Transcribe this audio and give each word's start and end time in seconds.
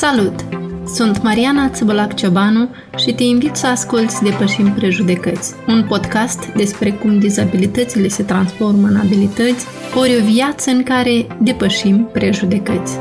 Salut! 0.00 0.44
Sunt 0.94 1.22
Mariana 1.22 1.68
Țăbălac 1.68 2.14
Ciobanu 2.14 2.68
și 2.96 3.12
te 3.12 3.22
invit 3.22 3.56
să 3.56 3.66
asculți 3.66 4.22
Depășim 4.22 4.72
Prejudecăți, 4.72 5.54
un 5.66 5.84
podcast 5.88 6.46
despre 6.46 6.90
cum 6.90 7.18
dizabilitățile 7.18 8.08
se 8.08 8.22
transformă 8.22 8.86
în 8.86 8.96
abilități, 8.96 9.66
ori 9.94 10.16
o 10.20 10.24
viață 10.24 10.70
în 10.70 10.82
care 10.82 11.26
depășim 11.40 12.08
prejudecăți. 12.12 12.98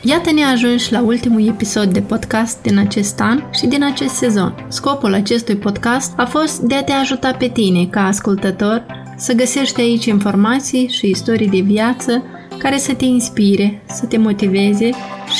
Iată 0.00 0.32
ne 0.32 0.44
ajungi 0.44 0.92
la 0.92 1.02
ultimul 1.02 1.46
episod 1.48 1.92
de 1.92 2.00
podcast 2.00 2.62
din 2.62 2.78
acest 2.78 3.20
an 3.20 3.42
și 3.52 3.66
din 3.66 3.84
acest 3.84 4.14
sezon. 4.14 4.66
Scopul 4.68 5.14
acestui 5.14 5.56
podcast 5.56 6.12
a 6.16 6.24
fost 6.24 6.60
de 6.60 6.74
a 6.74 6.84
te 6.84 6.92
ajuta 6.92 7.32
pe 7.38 7.48
tine, 7.48 7.86
ca 7.86 8.06
ascultător, 8.06 8.86
să 9.16 9.32
găsești 9.32 9.80
aici 9.80 10.04
informații 10.04 10.88
și 10.88 11.08
istorii 11.08 11.48
de 11.48 11.60
viață 11.60 12.22
care 12.58 12.76
să 12.76 12.94
te 12.94 13.04
inspire, 13.04 13.82
să 13.86 14.06
te 14.06 14.16
motiveze 14.16 14.90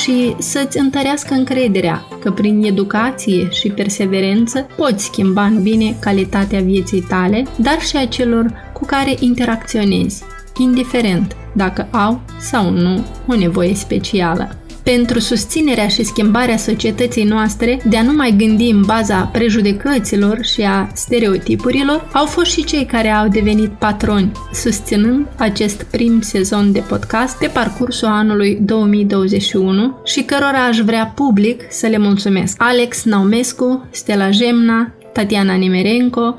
și 0.02 0.34
să-ți 0.38 0.78
întărească 0.78 1.34
încrederea 1.34 2.04
că 2.20 2.30
prin 2.30 2.62
educație 2.64 3.48
și 3.50 3.68
perseverență 3.68 4.66
poți 4.76 5.04
schimba 5.04 5.44
în 5.44 5.62
bine 5.62 5.96
calitatea 6.00 6.60
vieții 6.60 7.00
tale, 7.00 7.44
dar 7.56 7.80
și 7.80 7.96
a 7.96 8.06
celor 8.06 8.52
cu 8.72 8.84
care 8.84 9.16
interacționezi, 9.20 10.22
indiferent 10.58 11.36
dacă 11.52 11.88
au 11.90 12.20
sau 12.40 12.70
nu 12.70 13.04
o 13.26 13.34
nevoie 13.34 13.74
specială 13.74 14.63
pentru 14.84 15.18
susținerea 15.18 15.88
și 15.88 16.04
schimbarea 16.04 16.56
societății 16.56 17.24
noastre 17.24 17.80
de 17.84 17.96
a 17.96 18.02
nu 18.02 18.12
mai 18.12 18.34
gândi 18.36 18.70
în 18.70 18.82
baza 18.82 19.28
prejudecăților 19.32 20.44
și 20.44 20.62
a 20.62 20.88
stereotipurilor, 20.94 22.08
au 22.12 22.26
fost 22.26 22.50
și 22.50 22.64
cei 22.64 22.84
care 22.84 23.08
au 23.08 23.28
devenit 23.28 23.70
patroni, 23.70 24.32
susținând 24.52 25.26
acest 25.36 25.82
prim 25.82 26.20
sezon 26.20 26.72
de 26.72 26.82
podcast 26.88 27.38
pe 27.38 27.46
parcursul 27.46 28.08
anului 28.08 28.58
2021 28.60 30.00
și 30.04 30.22
cărora 30.22 30.64
aș 30.66 30.78
vrea 30.78 31.12
public 31.14 31.62
să 31.70 31.86
le 31.86 31.98
mulțumesc. 31.98 32.62
Alex 32.62 33.04
Naumescu, 33.04 33.88
Stella 33.90 34.30
Gemna, 34.30 34.94
Tatiana 35.12 35.54
Nimerenko, 35.54 36.34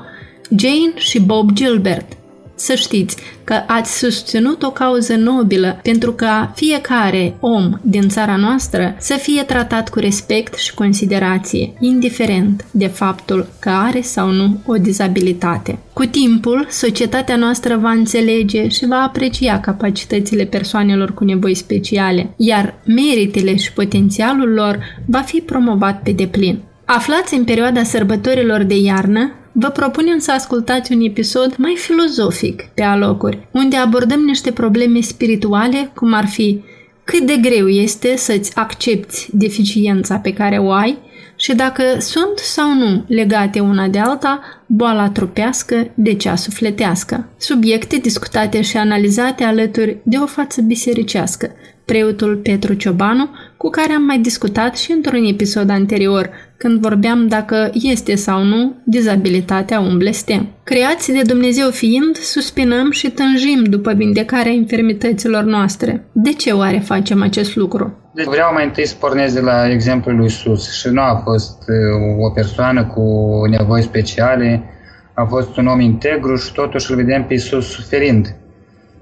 Jane 0.56 0.92
și 0.96 1.20
Bob 1.20 1.52
Gilbert– 1.52 2.12
să 2.56 2.74
știți 2.74 3.16
că 3.44 3.62
ați 3.66 3.98
susținut 3.98 4.62
o 4.62 4.70
cauză 4.70 5.14
nobilă 5.16 5.78
pentru 5.82 6.12
ca 6.12 6.52
fiecare 6.54 7.36
om 7.40 7.78
din 7.82 8.08
țara 8.08 8.36
noastră 8.36 8.96
să 8.98 9.14
fie 9.14 9.42
tratat 9.42 9.88
cu 9.88 9.98
respect 9.98 10.54
și 10.54 10.74
considerație, 10.74 11.72
indiferent 11.80 12.64
de 12.70 12.86
faptul 12.86 13.46
că 13.58 13.68
are 13.68 14.00
sau 14.00 14.30
nu 14.30 14.58
o 14.66 14.74
dizabilitate. 14.74 15.78
Cu 15.92 16.04
timpul, 16.04 16.66
societatea 16.70 17.36
noastră 17.36 17.76
va 17.76 17.90
înțelege 17.90 18.68
și 18.68 18.86
va 18.86 18.96
aprecia 18.96 19.60
capacitățile 19.60 20.44
persoanelor 20.44 21.14
cu 21.14 21.24
nevoi 21.24 21.54
speciale, 21.54 22.30
iar 22.36 22.74
meritele 22.84 23.56
și 23.56 23.72
potențialul 23.72 24.48
lor 24.48 24.78
va 25.06 25.20
fi 25.20 25.40
promovat 25.40 26.02
pe 26.02 26.10
deplin. 26.10 26.58
Aflați 26.84 27.34
în 27.34 27.44
perioada 27.44 27.82
sărbătorilor 27.82 28.62
de 28.62 28.76
iarnă 28.76 29.32
vă 29.58 29.68
propunem 29.68 30.18
să 30.18 30.32
ascultați 30.32 30.92
un 30.92 31.00
episod 31.00 31.54
mai 31.56 31.76
filozofic 31.76 32.62
pe 32.74 32.82
alocuri, 32.82 33.48
unde 33.50 33.76
abordăm 33.76 34.20
niște 34.20 34.52
probleme 34.52 35.00
spirituale, 35.00 35.90
cum 35.94 36.12
ar 36.12 36.26
fi 36.26 36.60
cât 37.04 37.26
de 37.26 37.36
greu 37.36 37.68
este 37.68 38.16
să-ți 38.16 38.56
accepti 38.56 39.26
deficiența 39.30 40.16
pe 40.16 40.32
care 40.32 40.58
o 40.58 40.72
ai 40.72 40.98
și 41.36 41.54
dacă 41.54 41.82
sunt 41.98 42.38
sau 42.38 42.74
nu 42.74 43.04
legate 43.06 43.60
una 43.60 43.88
de 43.88 43.98
alta 43.98 44.40
boala 44.66 45.10
trupească 45.10 45.90
de 45.94 46.14
cea 46.14 46.34
sufletească. 46.34 47.28
Subiecte 47.36 47.96
discutate 47.96 48.60
și 48.60 48.76
analizate 48.76 49.44
alături 49.44 49.96
de 50.02 50.16
o 50.16 50.26
față 50.26 50.62
bisericească, 50.62 51.50
preotul 51.84 52.36
Petru 52.36 52.74
Ciobanu, 52.74 53.28
cu 53.56 53.70
care 53.70 53.92
am 53.92 54.02
mai 54.02 54.18
discutat 54.18 54.76
și 54.76 54.92
într-un 54.92 55.24
episod 55.24 55.70
anterior, 55.70 56.30
când 56.56 56.80
vorbeam 56.80 57.26
dacă 57.28 57.70
este 57.72 58.14
sau 58.14 58.42
nu 58.42 58.74
dizabilitatea 58.84 59.80
un 59.80 59.98
blestem. 59.98 60.48
Creați 60.64 61.12
de 61.12 61.22
Dumnezeu 61.22 61.70
fiind, 61.70 62.16
suspinăm 62.16 62.90
și 62.90 63.10
tânjim 63.10 63.64
după 63.64 63.92
vindecarea 63.92 64.52
infirmităților 64.52 65.42
noastre. 65.42 66.04
De 66.12 66.32
ce 66.32 66.52
oare 66.52 66.78
facem 66.78 67.22
acest 67.22 67.56
lucru? 67.56 67.98
Deci 68.14 68.26
vreau 68.26 68.52
mai 68.52 68.64
întâi 68.64 68.86
să 68.86 68.94
pornesc 69.00 69.34
de 69.34 69.40
la 69.40 69.70
exemplul 69.70 70.16
lui 70.16 70.30
Sus 70.30 70.72
și 70.78 70.88
nu 70.88 71.00
a 71.00 71.20
fost 71.24 71.58
uh, 71.68 72.24
o 72.26 72.30
persoană 72.30 72.84
cu 72.84 73.02
nevoi 73.50 73.82
speciale, 73.82 74.62
a 75.14 75.24
fost 75.24 75.56
un 75.56 75.66
om 75.66 75.80
integru 75.80 76.36
și 76.36 76.52
totuși 76.52 76.90
îl 76.90 76.96
vedem 76.96 77.24
pe 77.24 77.34
Isus 77.34 77.66
suferind. 77.66 78.36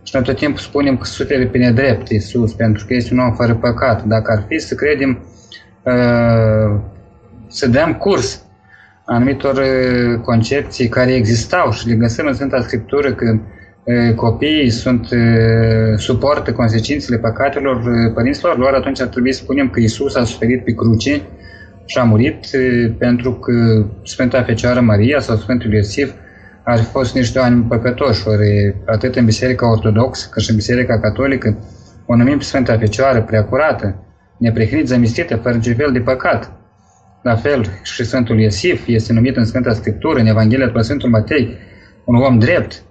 Și 0.03 0.14
noi 0.14 0.22
tot 0.22 0.37
timpul 0.37 0.59
spunem 0.59 0.97
că 0.97 1.04
suferă 1.04 1.47
pe 1.47 1.59
nedrept 1.59 2.09
Isus, 2.09 2.53
pentru 2.53 2.84
că 2.87 2.94
este 2.94 3.14
un 3.14 3.20
om 3.20 3.34
fără 3.34 3.54
păcat. 3.54 4.04
Dacă 4.04 4.32
ar 4.32 4.44
fi 4.48 4.59
să 4.59 4.75
credem, 4.75 5.19
uh, 5.82 6.81
să 7.54 7.69
dăm 7.69 7.94
curs 7.94 8.44
anumitor 9.04 9.56
uh, 9.56 10.20
concepții 10.20 10.88
care 10.88 11.15
existau 11.15 11.72
și 11.72 11.88
le 11.88 11.94
găsim 11.94 12.26
în 12.26 12.34
Sfânta 12.34 12.60
Scriptură 12.62 13.15
că 13.15 13.38
copiii 14.16 14.70
sunt, 14.70 15.09
suportă 15.97 16.53
consecințele 16.53 17.19
păcatelor 17.19 17.82
părinților 18.14 18.59
lor, 18.59 18.72
atunci 18.75 19.00
ar 19.00 19.06
trebui 19.06 19.32
să 19.32 19.43
spunem 19.43 19.69
că 19.70 19.81
Isus 19.81 20.14
a 20.14 20.25
suferit 20.25 20.64
pe 20.64 20.72
cruce 20.72 21.22
și 21.84 21.98
a 21.98 22.04
murit 22.04 22.47
pentru 22.98 23.32
că 23.32 23.87
Sfânta 24.04 24.43
Fecioară 24.43 24.81
Maria 24.81 25.20
sau 25.20 25.37
Sfântul 25.37 25.72
Iosif 25.72 26.12
ar 26.64 26.78
fi 26.78 26.84
fost 26.84 27.14
niște 27.14 27.38
oameni 27.38 27.62
păcătoși, 27.62 28.28
ori 28.28 28.75
atât 28.87 29.16
în 29.16 29.25
Biserica 29.25 29.70
Ortodoxă 29.70 30.28
cât 30.31 30.43
și 30.43 30.50
în 30.50 30.56
Biserica 30.56 31.00
Catolică, 31.00 31.59
o 32.06 32.16
numim 32.16 32.38
pe 32.38 32.44
Sfânta 32.44 32.78
Fecioară 32.78 33.22
prea 33.22 33.44
curată, 33.44 33.94
neprehnit, 34.38 34.87
zămistită, 34.87 35.37
fără 35.37 35.54
niciun 35.54 35.75
fel 35.75 35.93
de 35.93 36.00
păcat. 36.00 36.53
La 37.24 37.36
fel 37.36 37.64
și 37.82 38.04
Sfântul 38.04 38.40
Iosif 38.40 38.86
este 38.86 39.12
numit 39.12 39.36
în 39.36 39.44
Sfânta 39.44 39.72
Scriptură, 39.72 40.18
în 40.18 40.26
Evanghelia 40.26 40.66
după 40.66 40.80
Sfântul 40.80 41.08
Matei, 41.08 41.56
un 42.04 42.14
om 42.14 42.38
drept, 42.38 42.82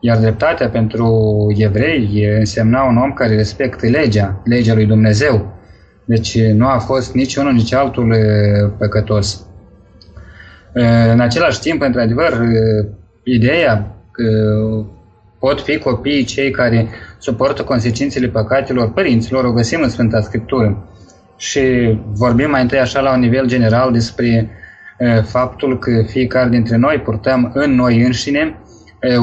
iar 0.00 0.18
dreptatea 0.18 0.68
pentru 0.68 1.06
evrei 1.56 2.26
însemna 2.38 2.82
un 2.82 2.96
om 2.96 3.12
care 3.12 3.34
respectă 3.34 3.86
legea, 3.86 4.42
legea 4.44 4.74
lui 4.74 4.86
Dumnezeu. 4.86 5.56
Deci 6.04 6.42
nu 6.42 6.66
a 6.66 6.78
fost 6.78 7.14
nici 7.14 7.36
unul, 7.36 7.52
nici 7.52 7.74
altul 7.74 8.16
păcătos. 8.78 9.46
În 11.12 11.20
același 11.20 11.60
timp, 11.60 11.82
într-adevăr, 11.82 12.40
ideea 13.22 13.96
că 14.10 14.24
pot 15.38 15.60
fi 15.60 15.78
copiii 15.78 16.24
cei 16.24 16.50
care 16.50 16.88
suportă 17.18 17.62
consecințele 17.62 18.28
păcatelor 18.28 18.92
părinților, 18.92 19.44
o 19.44 19.52
găsim 19.52 19.80
în 19.82 19.88
Sfânta 19.88 20.20
Scriptură. 20.20 20.86
Și 21.42 21.98
vorbim 22.12 22.50
mai 22.50 22.62
întâi 22.62 22.78
așa 22.78 23.00
la 23.00 23.12
un 23.12 23.20
nivel 23.20 23.46
general 23.46 23.92
despre 23.92 24.50
faptul 25.22 25.78
că 25.78 26.02
fiecare 26.06 26.48
dintre 26.48 26.76
noi 26.76 26.98
purtăm 26.98 27.50
în 27.54 27.74
noi 27.74 28.02
înșine 28.02 28.58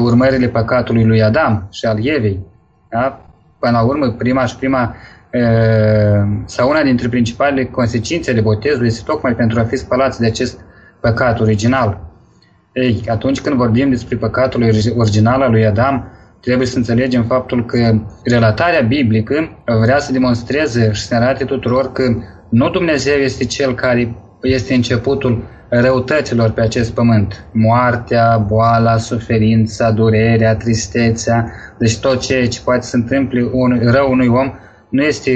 urmările 0.02 0.48
păcatului 0.48 1.04
lui 1.04 1.22
Adam 1.22 1.68
și 1.70 1.84
al 1.84 2.06
Evei. 2.06 2.40
Da? 2.88 3.24
Până 3.58 3.72
la 3.72 3.82
urmă, 3.82 4.10
prima 4.10 4.44
și 4.44 4.56
prima 4.56 4.94
sau 6.44 6.68
una 6.68 6.82
dintre 6.82 7.08
principalele 7.08 7.64
consecințe 7.64 8.30
ale 8.30 8.40
botezului 8.40 8.86
este 8.86 9.02
tocmai 9.06 9.34
pentru 9.34 9.60
a 9.60 9.64
fi 9.64 9.76
spălați 9.76 10.20
de 10.20 10.26
acest 10.26 10.60
păcat 11.00 11.40
original. 11.40 12.00
Ei, 12.72 13.04
atunci 13.08 13.40
când 13.40 13.56
vorbim 13.56 13.90
despre 13.90 14.16
păcatul 14.16 14.70
original 14.96 15.42
al 15.42 15.50
lui 15.50 15.66
Adam, 15.66 16.08
trebuie 16.40 16.66
să 16.66 16.76
înțelegem 16.76 17.24
faptul 17.24 17.64
că 17.64 17.98
relatarea 18.24 18.80
biblică 18.80 19.62
vrea 19.80 19.98
să 19.98 20.12
demonstreze 20.12 20.92
și 20.92 21.02
să 21.02 21.14
ne 21.14 21.20
arate 21.20 21.44
tuturor 21.44 21.92
că 21.92 22.02
nu 22.48 22.70
Dumnezeu 22.70 23.16
este 23.16 23.44
cel 23.44 23.74
care 23.74 24.14
este 24.42 24.74
începutul 24.74 25.44
răutăților 25.68 26.50
pe 26.50 26.60
acest 26.60 26.90
pământ. 26.90 27.44
Moartea, 27.52 28.44
boala, 28.46 28.96
suferința, 28.96 29.90
durerea, 29.90 30.56
tristețea, 30.56 31.52
deci 31.78 31.98
tot 31.98 32.20
ceea 32.20 32.48
ce 32.48 32.60
poate 32.64 32.86
să 32.86 32.96
întâmple 32.96 33.48
un 33.52 33.80
rău 33.82 34.10
unui 34.10 34.26
om 34.26 34.52
nu 34.88 35.02
este 35.02 35.30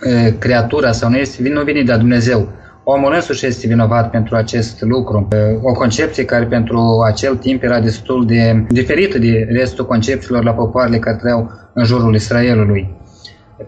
e, 0.00 0.30
creatura 0.38 0.92
sau 0.92 1.10
nu, 1.10 1.16
este, 1.16 1.48
nu 1.48 1.62
vine 1.62 1.82
de 1.82 1.96
Dumnezeu. 1.96 2.48
Omul 2.88 3.12
însuși 3.14 3.46
este 3.46 3.66
vinovat 3.66 4.10
pentru 4.10 4.36
acest 4.36 4.80
lucru. 4.82 5.28
O 5.62 5.72
concepție 5.72 6.24
care 6.24 6.44
pentru 6.44 7.02
acel 7.06 7.36
timp 7.36 7.62
era 7.62 7.80
destul 7.80 8.26
de 8.26 8.64
diferită 8.68 9.18
de 9.18 9.48
restul 9.50 9.86
concepțiilor 9.86 10.44
la 10.44 10.52
popoarele 10.52 10.98
care 10.98 11.16
trăiau 11.16 11.50
în 11.74 11.84
jurul 11.84 12.14
Israelului. 12.14 12.96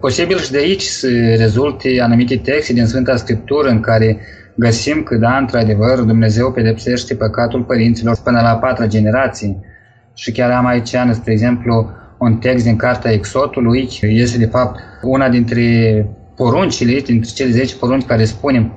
Posibil 0.00 0.38
și 0.38 0.50
de 0.50 0.59
aici 0.59 0.82
să 0.82 1.09
rezulte 1.37 2.00
anumite 2.00 2.37
texte 2.37 2.73
din 2.73 2.87
Sfânta 2.87 3.17
Scriptură 3.17 3.69
în 3.69 3.81
care 3.81 4.20
găsim 4.55 5.03
că, 5.03 5.17
da, 5.17 5.37
într-adevăr, 5.37 5.99
Dumnezeu 5.99 6.53
pedepsește 6.53 7.15
păcatul 7.15 7.62
părinților 7.62 8.17
până 8.25 8.41
la 8.41 8.56
patra 8.56 8.87
generație. 8.87 9.61
Și 10.15 10.32
chiar 10.32 10.50
am 10.50 10.67
aici, 10.67 10.97
spre 11.12 11.32
exemplu, 11.32 11.91
un 12.19 12.37
text 12.37 12.65
din 12.65 12.76
Cartea 12.76 13.12
Exodului, 13.12 13.88
este 14.00 14.38
de 14.38 14.47
fapt 14.47 14.81
una 15.03 15.29
dintre 15.29 16.06
poruncile, 16.37 17.00
dintre 17.00 17.31
cele 17.35 17.50
10 17.50 17.76
porunci 17.76 18.05
care 18.05 18.25
spunem 18.25 18.73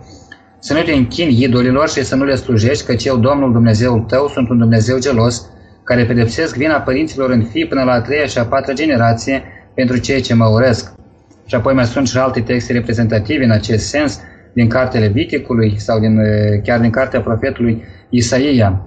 să 0.63 0.73
nu 0.73 0.81
te 0.81 0.91
închini 0.91 1.43
idolilor 1.43 1.89
și 1.89 2.03
să 2.03 2.15
nu 2.15 2.23
le 2.23 2.35
slujești, 2.35 2.85
căci 2.85 3.05
eu, 3.05 3.17
Domnul 3.17 3.51
Dumnezeul 3.51 3.99
tău, 3.99 4.27
sunt 4.27 4.49
un 4.49 4.57
Dumnezeu 4.57 4.99
gelos, 4.99 5.49
care 5.83 6.05
pedepsesc 6.05 6.55
vina 6.55 6.79
părinților 6.79 7.29
în 7.29 7.43
fii 7.43 7.67
până 7.67 7.83
la 7.83 7.91
a 7.91 8.01
treia 8.01 8.25
și 8.25 8.37
a 8.37 8.45
patra 8.45 8.73
generație 8.73 9.43
pentru 9.73 9.97
cei 9.97 10.21
ce 10.21 10.33
mă 10.33 10.45
urăsc. 10.45 10.93
Și 11.45 11.55
apoi 11.55 11.73
mai 11.73 11.85
sunt 11.85 12.07
și 12.07 12.17
alte 12.17 12.41
texte 12.41 12.73
reprezentative 12.73 13.43
în 13.43 13.51
acest 13.51 13.87
sens, 13.87 14.19
din 14.53 14.67
cartea 14.67 14.99
Leviticului 14.99 15.79
sau 15.79 15.99
din, 15.99 16.19
chiar 16.63 16.79
din 16.79 16.89
cartea 16.89 17.21
profetului 17.21 17.83
Isaia. 18.09 18.81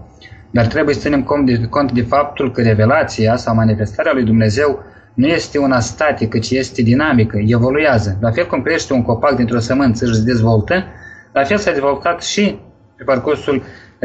Dar 0.51 0.67
trebuie 0.67 0.95
să 0.95 1.01
ținem 1.01 1.23
cont 1.23 1.47
de, 1.47 1.67
cont 1.71 1.93
de 1.93 2.03
faptul 2.03 2.53
că 2.53 2.63
revelația 2.63 3.37
sau 3.37 3.55
manifestarea 3.55 4.13
lui 4.13 4.25
Dumnezeu 4.25 4.83
nu 5.15 5.27
este 5.27 5.59
una 5.59 5.81
statică, 5.81 6.39
ci 6.39 6.51
este 6.51 6.83
dinamică, 6.83 7.39
evoluează. 7.47 8.19
La 8.21 8.31
fel 8.31 8.47
cum 8.47 8.63
crește 8.63 8.93
un 8.93 9.03
copac 9.03 9.37
dintr-o 9.37 9.59
sămânță 9.59 10.07
și 10.07 10.15
se 10.15 10.23
dezvoltă, 10.23 10.85
la 11.35 11.45
fel 11.45 11.59
s-a 11.59 11.71
dezvoltat 11.71 12.23
și 12.23 12.59
pe 12.97 13.05
parcursul 13.05 13.63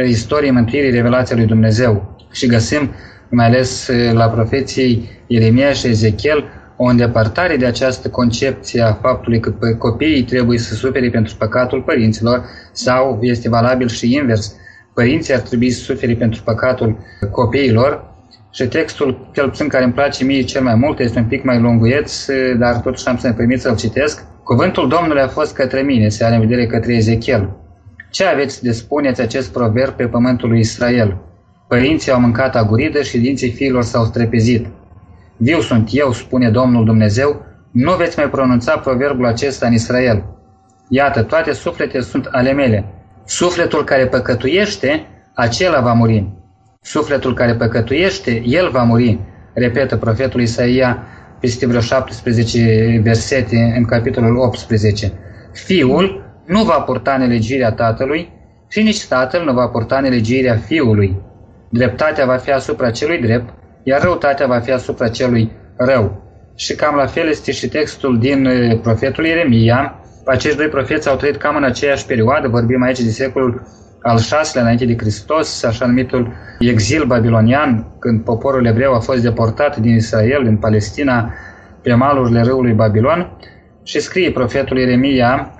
istoriei 0.07 0.51
mântuirii 0.51 0.91
revelației 0.91 1.37
lui 1.37 1.47
Dumnezeu. 1.47 2.17
Și 2.31 2.47
găsim, 2.47 2.91
mai 3.29 3.45
ales 3.45 3.91
la 4.11 4.29
profeției 4.29 5.09
Ieremia 5.27 5.71
și 5.73 5.87
Ezechiel, 5.87 6.43
o 6.77 6.83
îndepărtare 6.83 7.55
de 7.55 7.65
această 7.65 8.09
concepție 8.09 8.81
a 8.81 8.93
faptului 8.93 9.39
că 9.39 9.53
copiii 9.77 10.23
trebuie 10.23 10.57
să 10.57 10.73
sufere 10.73 11.09
pentru 11.09 11.35
păcatul 11.37 11.81
părinților 11.81 12.43
sau 12.71 13.19
este 13.21 13.49
valabil 13.49 13.87
și 13.87 14.13
invers. 14.13 14.55
Părinții 14.93 15.33
ar 15.33 15.39
trebui 15.39 15.69
să 15.69 15.83
sufere 15.83 16.15
pentru 16.15 16.41
păcatul 16.43 16.97
copiilor 17.31 18.07
și 18.51 18.67
textul, 18.67 19.29
cel 19.33 19.49
puțin 19.49 19.67
care 19.67 19.83
îmi 19.83 19.93
place 19.93 20.23
mie 20.23 20.41
cel 20.41 20.61
mai 20.61 20.75
mult, 20.75 20.99
este 20.99 21.19
un 21.19 21.25
pic 21.25 21.43
mai 21.43 21.59
lunguieț, 21.59 22.25
dar 22.57 22.75
totuși 22.75 23.07
am 23.07 23.17
să-mi 23.17 23.33
permit 23.33 23.61
să-l 23.61 23.75
citesc. 23.75 24.23
Cuvântul 24.49 24.87
Domnului 24.87 25.21
a 25.21 25.27
fost 25.27 25.53
către 25.53 25.81
mine, 25.81 26.09
se 26.09 26.23
are 26.23 26.35
în 26.35 26.41
vedere 26.41 26.65
către 26.65 26.93
Ezechiel. 26.93 27.49
Ce 28.09 28.25
aveți 28.25 28.63
de 28.63 28.71
spuneți 28.71 29.21
acest 29.21 29.51
proverb 29.51 29.93
pe 29.93 30.07
pământul 30.07 30.49
lui 30.49 30.59
Israel? 30.59 31.17
Părinții 31.67 32.11
au 32.11 32.19
mâncat 32.19 32.55
aguridă 32.55 33.01
și 33.01 33.17
dinții 33.17 33.51
fiilor 33.51 33.83
s-au 33.83 34.05
strepezit. 34.05 34.67
Viu 35.37 35.59
sunt 35.59 35.89
eu, 35.91 36.11
spune 36.11 36.49
Domnul 36.49 36.85
Dumnezeu, 36.85 37.45
nu 37.71 37.95
veți 37.95 38.17
mai 38.17 38.29
pronunța 38.29 38.77
proverbul 38.77 39.25
acesta 39.25 39.67
în 39.67 39.73
Israel. 39.73 40.23
Iată, 40.87 41.23
toate 41.23 41.51
suflete 41.51 41.99
sunt 41.99 42.25
ale 42.25 42.51
mele. 42.51 42.85
Sufletul 43.25 43.83
care 43.83 44.07
păcătuiește, 44.07 45.05
acela 45.33 45.81
va 45.81 45.93
muri. 45.93 46.29
Sufletul 46.81 47.33
care 47.33 47.55
păcătuiește, 47.55 48.41
el 48.45 48.69
va 48.69 48.83
muri. 48.83 49.19
Repetă 49.53 49.97
profetul 49.97 50.41
Isaia 50.41 51.03
peste 51.39 51.65
vreo 51.65 51.79
17 51.79 52.99
versete 53.03 53.73
în 53.77 53.85
capitolul 53.85 54.37
18. 54.37 55.11
Fiul 55.53 56.23
nu 56.45 56.63
va 56.63 56.79
purta 56.79 57.17
nelegirea 57.17 57.71
tatălui 57.71 58.31
și 58.67 58.81
nici 58.81 59.07
tatăl 59.07 59.43
nu 59.43 59.53
va 59.53 59.67
purta 59.67 59.99
nelegirea 59.99 60.55
fiului. 60.55 61.21
Dreptatea 61.69 62.25
va 62.25 62.37
fi 62.37 62.51
asupra 62.51 62.91
celui 62.91 63.21
drept, 63.21 63.53
iar 63.83 64.01
răutatea 64.01 64.47
va 64.47 64.59
fi 64.59 64.71
asupra 64.71 65.07
celui 65.07 65.51
rău. 65.77 66.21
Și 66.55 66.75
cam 66.75 66.95
la 66.95 67.05
fel 67.05 67.27
este 67.27 67.51
și 67.51 67.67
textul 67.67 68.19
din 68.19 68.45
uh, 68.45 68.79
profetul 68.81 69.25
Ieremia. 69.25 69.99
Acești 70.25 70.57
doi 70.57 70.67
profeți 70.67 71.09
au 71.09 71.15
trăit 71.15 71.37
cam 71.37 71.55
în 71.55 71.63
aceeași 71.63 72.05
perioadă, 72.05 72.47
vorbim 72.47 72.81
aici 72.81 72.99
de 72.99 73.09
secolul 73.09 73.67
al 74.01 74.19
șaselea 74.19 74.61
înainte 74.61 74.85
de 74.85 74.97
Hristos, 74.97 75.63
așa 75.63 75.85
numitul 75.85 76.33
exil 76.59 77.05
babilonian, 77.05 77.85
când 77.99 78.23
poporul 78.23 78.65
evreu 78.65 78.93
a 78.93 78.99
fost 78.99 79.21
deportat 79.21 79.77
din 79.77 79.95
Israel, 79.95 80.43
din 80.43 80.57
Palestina, 80.57 81.33
pe 81.81 81.93
malurile 81.93 82.41
râului 82.41 82.73
Babilon, 82.73 83.37
și 83.83 83.99
scrie 83.99 84.31
profetul 84.31 84.77
Ieremia 84.77 85.51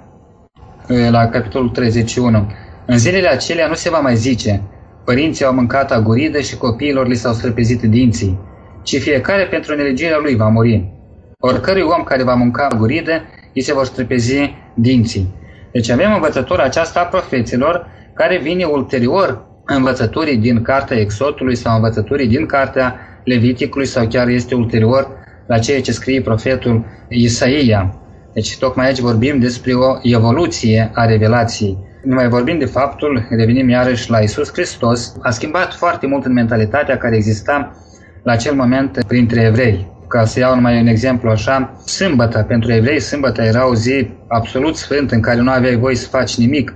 uh, 0.90 1.08
la 1.10 1.28
capitolul 1.28 1.70
31. 1.70 2.52
În 2.86 2.98
zilele 2.98 3.28
acelea 3.28 3.68
nu 3.68 3.74
se 3.74 3.90
va 3.90 4.00
mai 4.00 4.16
zice, 4.16 4.62
Părinții 5.04 5.46
au 5.46 5.54
mâncat 5.54 5.92
aguridă 5.92 6.40
și 6.40 6.58
copiilor 6.58 7.08
li 7.08 7.16
s-au 7.16 7.34
străpezit 7.34 7.82
dinții, 7.82 8.40
ci 8.84 9.02
fiecare 9.02 9.44
pentru 9.44 9.76
nelegirea 9.76 10.18
lui 10.18 10.36
va 10.36 10.48
muri. 10.48 10.94
Oricărui 11.40 11.82
om 11.82 12.04
care 12.04 12.24
va 12.24 12.34
mânca 12.34 12.68
aguridă, 12.72 13.24
îi 13.54 13.62
se 13.62 13.74
vor 13.74 13.86
străpezi 13.86 14.56
dinții. 14.74 15.36
Deci 15.72 15.90
avem 15.90 16.14
învățătura 16.14 16.64
aceasta 16.64 17.00
a 17.00 17.04
profeților, 17.04 17.88
care 18.20 18.38
vine 18.38 18.64
ulterior 18.64 19.46
învățăturii 19.66 20.38
din 20.38 20.62
cartea 20.62 20.98
Exodului 20.98 21.56
sau 21.56 21.76
învățăturii 21.76 22.28
din 22.28 22.46
cartea 22.46 22.96
Leviticului 23.24 23.86
sau 23.86 24.08
chiar 24.08 24.28
este 24.28 24.56
ulterior 24.56 25.08
la 25.48 25.60
ceea 25.60 25.82
ce 25.82 25.92
scrie 25.92 26.22
profetul 26.22 26.86
Isaia. 27.10 27.96
Deci 28.34 28.58
tocmai 28.58 28.86
aici 28.86 29.00
vorbim 29.00 29.40
despre 29.40 29.74
o 29.74 29.98
evoluție 30.02 30.92
a 30.94 31.06
revelației. 31.06 31.78
Nu 32.04 32.14
mai 32.16 32.28
vorbim 32.28 32.58
de 32.58 32.66
faptul, 32.66 33.28
revenim 33.30 33.70
iarăși 33.70 34.10
la 34.10 34.20
Isus 34.20 34.52
Hristos, 34.54 35.16
a 35.22 35.30
schimbat 35.30 35.74
foarte 35.74 36.08
mult 36.08 36.26
în 36.26 36.34
mentalitatea 36.34 36.98
care 36.98 37.16
exista 37.16 37.76
la 38.24 38.32
acel 38.32 38.54
moment 38.54 39.04
printre 39.08 39.42
evrei. 39.42 39.88
Ca 40.08 40.26
să 40.26 40.40
iau 40.40 40.56
numai 40.56 40.80
un 40.82 40.88
exemplu 40.88 41.30
așa, 41.30 41.82
sâmbătă, 41.86 42.46
pentru 42.48 42.72
evrei, 42.72 43.00
sâmbătă 43.00 43.42
era 43.42 43.70
o 43.70 43.76
zi 43.76 44.10
absolut 44.28 44.76
sfântă 44.76 45.16
în 45.16 45.22
care 45.22 45.40
nu 45.40 45.52
aveai 45.52 45.76
voie 45.76 45.96
să 45.96 46.08
faci 46.08 46.38
nimic. 46.38 46.74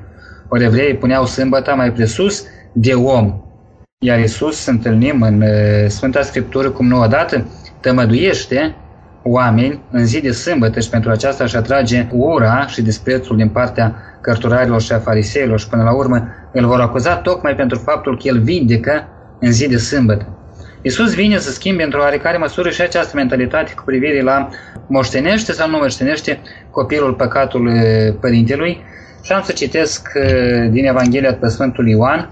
Ori 0.54 0.64
evreii 0.64 0.96
puneau 0.96 1.26
sâmbătă 1.26 1.74
mai 1.76 1.92
presus 1.92 2.44
de 2.74 2.94
om. 2.94 3.42
Iar 4.00 4.20
Isus, 4.20 4.66
întâlnim 4.66 5.22
în 5.22 5.42
uh, 5.42 5.50
Sfânta 5.88 6.22
Scriptură 6.22 6.70
cum 6.70 6.88
nu 6.88 7.02
odată, 7.02 7.48
tămăduiește 7.80 8.76
oameni 9.24 9.82
în 9.92 10.06
zi 10.06 10.22
de 10.22 10.32
sâmbătă 10.32 10.80
și 10.80 10.90
pentru 10.90 11.12
aceasta 11.12 11.44
își 11.44 11.56
atrage 11.56 12.08
ura 12.12 12.68
și 12.68 12.82
disprețul 12.82 13.38
din 13.38 13.50
partea 13.50 13.96
cărturarilor 14.22 14.82
și 14.82 14.92
a 14.92 15.00
fariseilor 15.00 15.60
și 15.60 15.68
până 15.70 15.84
la 15.84 15.96
urmă 15.96 16.28
îl 16.52 16.66
vor 16.66 16.80
acuza 16.80 17.16
tocmai 17.16 17.56
pentru 17.56 17.78
faptul 17.78 18.18
că 18.18 18.28
el 18.28 18.40
vindecă 18.40 19.08
în 19.40 19.52
zi 19.52 19.68
de 19.68 19.78
sâmbătă. 19.78 20.28
Iisus 20.82 21.14
vine 21.14 21.38
să 21.38 21.52
schimbe 21.52 21.84
într-o 21.84 22.00
oarecare 22.00 22.38
măsură 22.38 22.70
și 22.70 22.82
această 22.82 23.16
mentalitate 23.16 23.74
cu 23.74 23.84
privire 23.86 24.22
la 24.22 24.50
moștenește 24.88 25.52
sau 25.52 25.70
nu 25.70 25.78
moștenește 25.78 26.40
copilul 26.70 27.14
păcatul 27.14 27.72
părintelui 28.20 28.84
și 29.24 29.32
am 29.32 29.42
să 29.42 29.52
citesc 29.52 30.08
din 30.70 30.86
Evanghelia 30.86 31.34
pe 31.34 31.48
Sfântul 31.48 31.88
Ioan, 31.88 32.30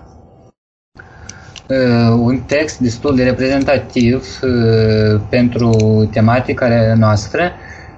uh, 1.68 2.18
un 2.20 2.40
text 2.48 2.80
destul 2.80 3.16
de 3.16 3.24
reprezentativ 3.24 4.40
uh, 4.42 5.22
pentru 5.30 5.70
tematica 6.12 6.94
noastră, 6.98 7.52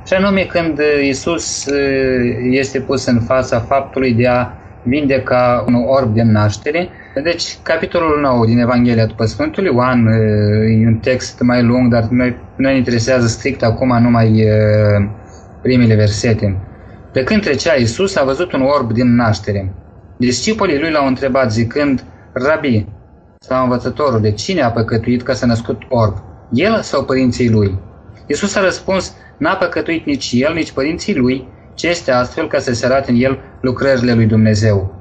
și 0.07 0.13
anume 0.13 0.42
când 0.42 0.80
Isus 1.04 1.66
uh, 1.66 2.38
este 2.51 2.80
pus 2.80 3.06
în 3.06 3.19
fața 3.19 3.60
faptului 3.60 4.13
de 4.13 4.28
a 4.28 4.48
vindeca 4.84 5.63
un 5.68 5.74
orb 5.74 6.13
de 6.13 6.22
naștere. 6.22 6.89
Deci, 7.24 7.57
capitolul 7.63 8.19
9 8.22 8.46
din 8.46 8.60
Evanghelia 8.60 9.06
după 9.06 9.25
Sfântul 9.25 9.63
Ioan 9.66 10.07
e 10.81 10.88
un 10.88 10.96
text 10.96 11.42
mai 11.42 11.63
lung, 11.63 11.92
dar 11.92 12.04
noi, 12.10 12.36
noi 12.56 12.78
interesează 12.78 13.28
strict 13.28 13.63
acum 13.63 14.01
numai 14.01 14.48
primele 15.62 15.96
versete. 15.96 16.58
Pe 17.13 17.24
când 17.24 17.41
trecea 17.41 17.74
Isus, 17.74 18.15
a 18.15 18.24
văzut 18.24 18.53
un 18.53 18.62
orb 18.62 18.91
din 18.91 19.15
naștere. 19.15 19.74
Discipolii 20.17 20.79
lui 20.79 20.91
l-au 20.91 21.08
întrebat 21.08 21.51
zicând, 21.51 22.03
Rabi, 22.34 22.86
sau 23.39 23.63
învățătorul, 23.63 24.22
de 24.22 24.32
cine 24.32 24.62
a 24.62 24.72
păcătuit 24.72 25.22
ca 25.22 25.34
să 25.34 25.46
născut 25.46 25.77
orb? 25.89 26.17
El 26.51 26.82
sau 26.82 27.03
părinții 27.03 27.50
lui? 27.50 27.79
Isus 28.27 28.55
a 28.55 28.62
răspuns, 28.62 29.13
n-a 29.38 29.55
păcătuit 29.55 30.05
nici 30.05 30.32
el, 30.34 30.53
nici 30.53 30.72
părinții 30.72 31.15
lui, 31.15 31.48
ce 31.74 31.89
este 31.89 32.12
astfel 32.12 32.48
ca 32.48 32.60
să 32.60 32.74
se 32.74 32.86
arate 32.86 33.12
în 33.12 33.17
el 33.17 33.39
lucrările 33.62 34.13
lui 34.13 34.25
Dumnezeu. 34.25 34.93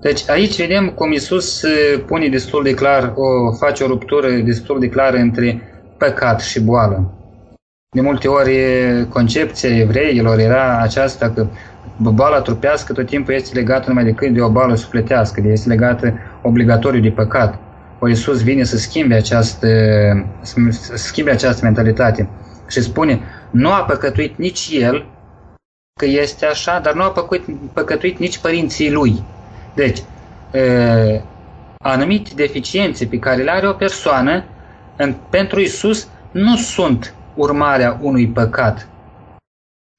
Deci 0.00 0.28
aici 0.28 0.56
vedem 0.56 0.88
cum 0.88 1.12
Isus 1.12 1.62
uh, 1.62 2.02
pune 2.06 2.28
destul 2.28 2.62
de 2.62 2.74
clar, 2.74 3.12
o, 3.14 3.52
face 3.52 3.84
o 3.84 3.86
ruptură 3.86 4.30
destul 4.30 4.78
de 4.78 4.88
clară 4.88 5.16
între 5.16 5.62
păcat 5.98 6.40
și 6.40 6.60
boală. 6.60 7.14
De 7.96 8.00
multe 8.00 8.28
ori 8.28 8.52
concepția 9.08 9.76
evreilor 9.76 10.38
era 10.38 10.78
aceasta 10.78 11.30
că 11.30 11.46
boala 11.96 12.40
trupească 12.40 12.92
tot 12.92 13.06
timpul 13.06 13.34
este 13.34 13.54
legată 13.54 13.84
numai 13.88 14.04
decât 14.04 14.32
de 14.32 14.40
o 14.40 14.50
boală 14.50 14.74
sufletească, 14.74 15.42
este 15.44 15.68
legată 15.68 16.18
obligatoriu 16.42 17.00
de 17.00 17.10
păcat. 17.10 17.58
O 17.98 18.08
Iisus 18.08 18.42
vine 18.42 18.64
să 18.64 18.76
schimbe 18.76 19.14
această, 19.14 19.68
să 20.42 20.56
schimbe 20.94 21.30
această 21.30 21.64
mentalitate 21.64 22.28
și 22.68 22.80
spune, 22.80 23.20
nu 23.50 23.72
a 23.72 23.84
păcătuit 23.84 24.38
nici 24.38 24.68
el, 24.72 25.06
că 26.00 26.06
este 26.06 26.46
așa, 26.46 26.80
dar 26.82 26.94
nu 26.94 27.02
a 27.02 27.10
păcătuit, 27.10 27.58
păcătuit 27.72 28.18
nici 28.18 28.38
părinții 28.38 28.92
lui. 28.92 29.22
Deci, 29.74 30.02
e, 30.52 31.20
anumite 31.78 32.30
deficiențe 32.34 33.06
pe 33.06 33.18
care 33.18 33.42
le 33.42 33.50
are 33.50 33.68
o 33.68 33.72
persoană, 33.72 34.44
în, 34.96 35.14
pentru 35.30 35.60
Isus, 35.60 36.08
nu 36.30 36.56
sunt 36.56 37.14
urmarea 37.40 37.98
unui 38.00 38.28
păcat 38.28 38.88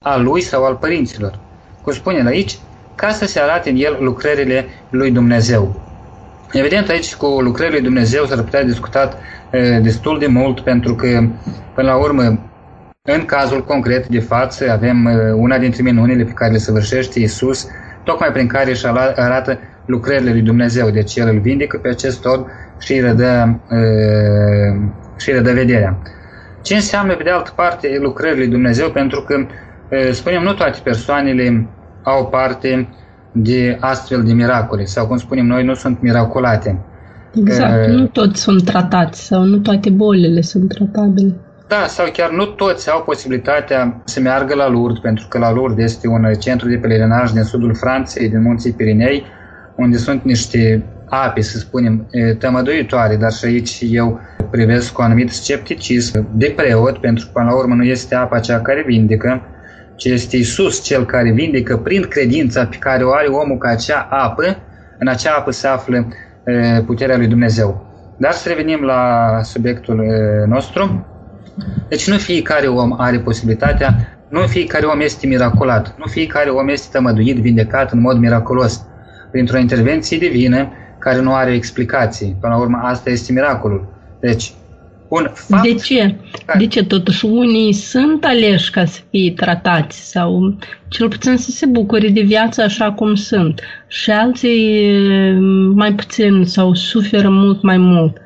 al 0.06 0.24
lui 0.24 0.42
sau 0.42 0.66
al 0.66 0.76
părinților. 0.76 1.40
Cum 1.82 1.94
spune 1.94 2.28
aici, 2.28 2.58
ca 2.96 3.10
să 3.10 3.26
se 3.26 3.40
arate 3.40 3.70
în 3.70 3.76
el 3.76 3.98
lucrările 4.00 4.66
lui 4.90 5.12
Dumnezeu. 5.12 5.82
Evident, 6.52 6.90
aici 6.90 7.16
cu 7.16 7.26
lucrările 7.26 7.76
lui 7.76 7.86
Dumnezeu 7.86 8.26
s-ar 8.26 8.42
putea 8.42 8.64
discutat 8.64 9.18
e, 9.52 9.80
destul 9.80 10.20
de 10.20 10.28
mult, 10.28 10.60
pentru 10.60 10.96
că, 10.96 11.08
până 11.76 11.88
la 11.88 11.98
urmă, 11.98 12.24
în 13.02 13.26
cazul 13.26 13.64
concret 13.64 14.08
de 14.08 14.20
față, 14.20 14.72
avem 14.72 15.10
una 15.36 15.58
dintre 15.58 15.82
minunile 15.82 16.24
pe 16.24 16.32
care 16.32 16.52
le 16.52 16.58
săvârșește 16.58 17.20
Iisus, 17.20 17.68
tocmai 18.04 18.32
prin 18.32 18.48
care 18.48 18.70
își 18.70 18.88
arată 19.16 19.60
lucrările 19.86 20.32
lui 20.32 20.42
Dumnezeu. 20.42 20.90
Deci 20.90 21.16
El 21.16 21.28
îl 21.28 21.40
vindecă 21.40 21.78
pe 21.78 21.90
acest 21.90 22.26
om 22.26 22.46
și 22.80 22.94
îi 22.94 23.00
redă, 23.00 23.60
și 25.18 25.30
îi 25.30 25.36
redă 25.36 25.52
vederea. 25.54 26.02
Ce 26.62 26.76
înseamnă, 26.76 27.16
pe 27.16 27.24
de 27.24 27.30
altă 27.30 27.52
parte, 27.56 27.98
lucrările 28.02 28.40
lui 28.40 28.52
Dumnezeu? 28.52 28.90
Pentru 28.90 29.22
că, 29.22 29.46
spunem, 30.12 30.44
nu 30.44 30.54
toate 30.54 30.80
persoanele 30.84 31.68
au 32.04 32.28
parte 32.28 32.90
de 33.32 33.78
astfel 33.80 34.24
de 34.24 34.34
miracole, 34.34 34.86
sau 34.86 35.08
cum 35.08 35.18
spunem 35.18 35.46
noi, 35.46 35.64
nu 35.64 35.74
sunt 35.74 36.02
miracolate. 36.02 36.80
Exact, 37.36 37.88
uh, 37.88 37.94
nu 37.94 38.08
toți 38.08 38.42
sunt 38.42 38.64
tratați 38.64 39.26
sau 39.26 39.44
nu 39.44 39.58
toate 39.58 39.90
bolile 39.90 40.42
sunt 40.42 40.70
tratabile. 40.70 41.34
Da, 41.68 41.86
sau 41.88 42.06
chiar 42.14 42.32
nu 42.32 42.46
toți 42.46 42.90
au 42.90 43.04
posibilitatea 43.04 44.02
să 44.04 44.20
meargă 44.20 44.56
la 44.56 44.70
Lourdes, 44.70 45.00
pentru 45.00 45.26
că 45.28 45.38
la 45.38 45.52
Lourdes 45.52 45.86
este 45.86 46.08
un 46.08 46.34
centru 46.40 46.70
de 46.70 46.78
pelerinaj 46.78 47.32
din 47.32 47.44
sudul 47.44 47.76
Franței, 47.76 48.30
din 48.30 48.42
munții 48.42 48.72
Pirinei, 48.72 49.24
unde 49.76 49.98
sunt 49.98 50.24
niște 50.24 50.84
ape, 51.14 51.42
să 51.42 51.58
spunem, 51.58 52.10
tămăduitoare, 52.40 53.16
dar 53.16 53.32
și 53.32 53.46
aici 53.46 53.80
eu 53.90 54.20
privesc 54.52 54.92
cu 54.92 55.02
anumit 55.02 55.32
scepticism 55.32 56.28
de 56.38 56.54
preot, 56.56 56.98
pentru 56.98 57.26
că 57.26 57.32
până 57.34 57.50
la 57.50 57.56
urmă 57.56 57.76
nu 57.76 57.84
este 57.84 58.16
apa 58.16 58.40
cea 58.40 58.60
care 58.60 58.84
vindecă, 58.88 59.42
ci 59.96 60.06
este 60.06 60.38
Isus 60.38 60.84
cel 60.84 61.06
care 61.06 61.32
vindecă 61.32 61.78
prin 61.78 62.02
credința 62.02 62.66
pe 62.66 62.76
care 62.80 63.04
o 63.04 63.12
are 63.14 63.28
omul 63.28 63.58
ca 63.58 63.70
acea 63.70 64.08
apă, 64.10 64.58
în 65.00 65.08
acea 65.08 65.32
apă 65.38 65.52
se 65.52 65.68
află 65.68 66.08
puterea 66.86 67.18
lui 67.18 67.28
Dumnezeu. 67.28 67.86
Dar 68.18 68.32
să 68.32 68.50
revenim 68.50 68.82
la 68.82 69.30
subiectul 69.44 70.06
nostru. 70.48 71.06
Deci 71.88 72.10
nu 72.10 72.18
fiecare 72.18 72.68
om 72.68 72.96
are 72.98 73.20
posibilitatea, 73.20 73.96
nu 74.30 74.40
fiecare 74.40 74.86
om 74.86 75.00
este 75.00 75.28
miraculat, 75.28 75.96
nu 75.98 76.06
fiecare 76.06 76.50
om 76.50 76.68
este 76.68 76.88
tămăduit, 76.92 77.38
vindecat 77.38 77.92
în 77.92 78.00
mod 78.00 78.18
miraculos, 78.18 78.86
printr-o 79.32 79.58
intervenție 79.58 80.18
divină 80.18 80.72
care 81.02 81.22
nu 81.22 81.34
are 81.34 81.54
explicații. 81.54 82.36
Până 82.40 82.54
la 82.54 82.60
urmă, 82.60 82.80
asta 82.84 83.10
este 83.10 83.32
miracolul. 83.32 83.88
Deci, 84.20 84.52
un 85.08 85.30
fapt... 85.34 85.64
De 85.64 85.74
ce? 85.74 86.16
De 86.58 86.68
ce 86.68 86.86
totuși 86.86 87.26
unii 87.26 87.74
sunt 87.74 88.26
aleși 88.26 88.72
ca 88.72 88.86
să 88.86 89.00
fie 89.10 89.32
tratați 89.32 90.10
sau 90.12 90.58
cel 90.88 91.08
puțin 91.08 91.38
să 91.38 91.52
se 91.52 91.66
bucure 91.66 92.08
de 92.08 92.22
viață 92.22 92.62
așa 92.62 92.92
cum 92.92 93.16
sunt 93.16 93.62
și 93.88 94.12
alții 94.12 94.92
mai 95.74 95.94
puțin 95.94 96.44
sau 96.46 96.74
suferă 96.74 97.30
mult 97.30 97.62
mai 97.62 97.78
mult. 97.78 98.21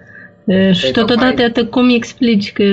Și 0.71 0.81
păi 0.81 0.91
totodată, 0.91 1.43
atât 1.43 1.69
cum 1.69 1.89
explici 1.89 2.51
că 2.51 2.63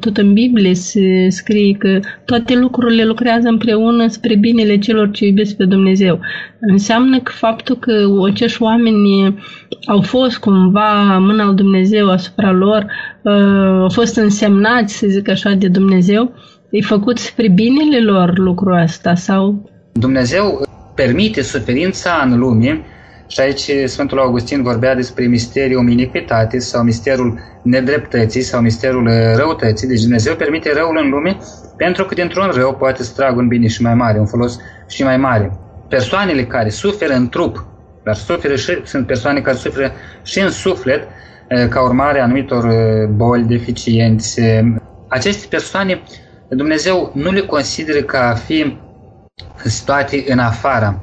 tot 0.00 0.16
în 0.16 0.32
Biblie 0.32 0.74
se 0.74 1.28
scrie 1.28 1.76
că 1.78 2.00
toate 2.24 2.54
lucrurile 2.54 3.04
lucrează 3.04 3.48
împreună 3.48 4.06
spre 4.08 4.36
binele 4.36 4.78
celor 4.78 5.10
ce 5.10 5.26
iubesc 5.26 5.56
pe 5.56 5.64
Dumnezeu. 5.64 6.20
Înseamnă 6.60 7.20
că 7.20 7.32
faptul 7.34 7.76
că 7.76 8.06
acești 8.30 8.62
oameni 8.62 9.38
au 9.86 10.00
fost 10.00 10.38
cumva 10.38 11.18
mâna 11.18 11.44
lui 11.44 11.54
Dumnezeu 11.54 12.10
asupra 12.10 12.50
lor, 12.50 12.86
au 13.80 13.88
fost 13.88 14.16
însemnați, 14.16 14.96
să 14.96 15.06
zic 15.06 15.28
așa, 15.28 15.50
de 15.50 15.68
Dumnezeu, 15.68 16.32
e 16.70 16.80
făcut 16.80 17.18
spre 17.18 17.48
binele 17.48 18.00
lor 18.00 18.38
lucrul 18.38 18.82
ăsta 18.82 19.14
sau... 19.14 19.70
Dumnezeu 19.92 20.68
permite 20.94 21.42
suferința 21.42 22.22
în 22.24 22.38
lume 22.38 22.84
și 23.26 23.40
aici 23.40 23.70
Sfântul 23.84 24.18
Augustin 24.18 24.62
vorbea 24.62 24.94
despre 24.94 25.26
misteriul 25.26 25.90
iniquitate 25.90 26.58
sau 26.58 26.82
misterul 26.82 27.40
nedreptății 27.62 28.42
sau 28.42 28.60
misterul 28.60 29.06
uh, 29.06 29.36
răutății. 29.36 29.88
Deci 29.88 30.00
Dumnezeu 30.00 30.34
permite 30.34 30.72
răul 30.72 31.00
în 31.02 31.10
lume 31.10 31.36
pentru 31.76 32.04
că 32.04 32.14
dintr-un 32.14 32.50
rău 32.54 32.74
poate 32.74 33.02
să 33.02 33.12
tragă 33.16 33.38
un 33.38 33.48
bine 33.48 33.66
și 33.66 33.82
mai 33.82 33.94
mare, 33.94 34.18
un 34.18 34.26
folos 34.26 34.58
și 34.88 35.02
mai 35.02 35.16
mare. 35.16 35.52
Persoanele 35.88 36.44
care 36.44 36.68
suferă 36.68 37.12
în 37.12 37.28
trup, 37.28 37.66
dar 38.04 38.14
suferă 38.14 38.56
și, 38.56 38.78
sunt 38.84 39.06
persoane 39.06 39.40
care 39.40 39.56
suferă 39.56 39.92
și 40.22 40.40
în 40.40 40.50
suflet 40.50 41.02
uh, 41.02 41.68
ca 41.68 41.82
urmare 41.82 42.20
a 42.20 42.22
anumitor 42.22 42.64
uh, 42.64 43.08
boli, 43.08 43.44
deficiențe. 43.44 44.74
Aceste 45.08 45.46
persoane 45.50 46.02
Dumnezeu 46.48 47.10
nu 47.14 47.30
le 47.30 47.40
consideră 47.40 47.98
ca 47.98 48.28
a 48.28 48.34
fi 48.34 48.78
situate 49.64 50.24
în 50.28 50.38
afara 50.38 51.00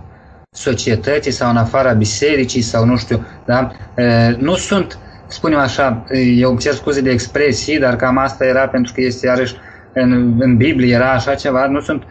societății 0.53 1.31
sau 1.31 1.49
în 1.49 1.57
afara 1.57 1.91
bisericii 1.91 2.61
sau 2.61 2.85
nu 2.85 2.97
știu, 2.97 3.25
da? 3.45 3.71
Nu 4.37 4.55
sunt, 4.55 4.97
spunem 5.27 5.59
așa, 5.59 6.05
eu 6.35 6.57
cer 6.57 6.73
scuze 6.73 7.01
de 7.01 7.09
expresii, 7.09 7.79
dar 7.79 7.95
cam 7.95 8.17
asta 8.17 8.45
era 8.45 8.67
pentru 8.67 8.93
că 8.93 9.01
este 9.01 9.25
iarăși 9.25 9.55
în, 9.93 10.35
în 10.39 10.57
Biblie 10.57 10.93
era 10.93 11.11
așa 11.11 11.35
ceva, 11.35 11.67
nu 11.67 11.79
sunt 11.79 12.03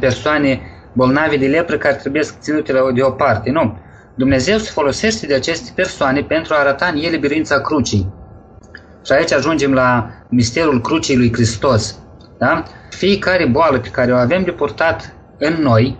persoane 0.00 0.60
bolnavi 0.92 1.38
de 1.38 1.46
lepră 1.46 1.76
care 1.76 1.94
trebuie 1.94 2.22
ținute 2.40 2.72
la, 2.72 2.80
de 2.94 3.02
o 3.02 3.10
parte, 3.10 3.50
nu. 3.50 3.78
Dumnezeu 4.14 4.58
se 4.58 4.70
folosește 4.70 5.26
de 5.26 5.34
aceste 5.34 5.70
persoane 5.74 6.20
pentru 6.20 6.54
a 6.54 6.58
arăta 6.58 6.86
în 6.86 7.00
ele 7.02 7.16
biruința 7.16 7.60
crucii. 7.60 8.12
Și 9.04 9.12
aici 9.12 9.32
ajungem 9.32 9.72
la 9.72 10.10
misterul 10.28 10.80
crucii 10.80 11.16
lui 11.16 11.32
Hristos. 11.32 11.98
Da? 12.38 12.62
Fiecare 12.90 13.46
boală 13.46 13.78
pe 13.78 13.88
care 13.88 14.12
o 14.12 14.16
avem 14.16 14.42
de 14.42 14.50
purtat 14.50 15.14
în 15.38 15.54
noi, 15.62 15.98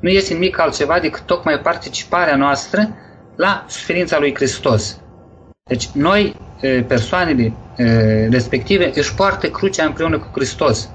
nu 0.00 0.08
este 0.08 0.32
nimic 0.32 0.58
altceva 0.58 0.98
decât 0.98 1.20
tocmai 1.20 1.58
participarea 1.58 2.36
noastră 2.36 2.96
la 3.36 3.64
suferința 3.68 4.18
lui 4.18 4.34
Hristos. 4.34 5.00
Deci 5.68 5.88
noi, 5.88 6.36
persoanele 6.86 7.52
respective, 8.30 8.90
își 8.94 9.14
poartă 9.14 9.48
crucea 9.48 9.84
împreună 9.84 10.18
cu 10.18 10.28
Hristos. 10.32 10.90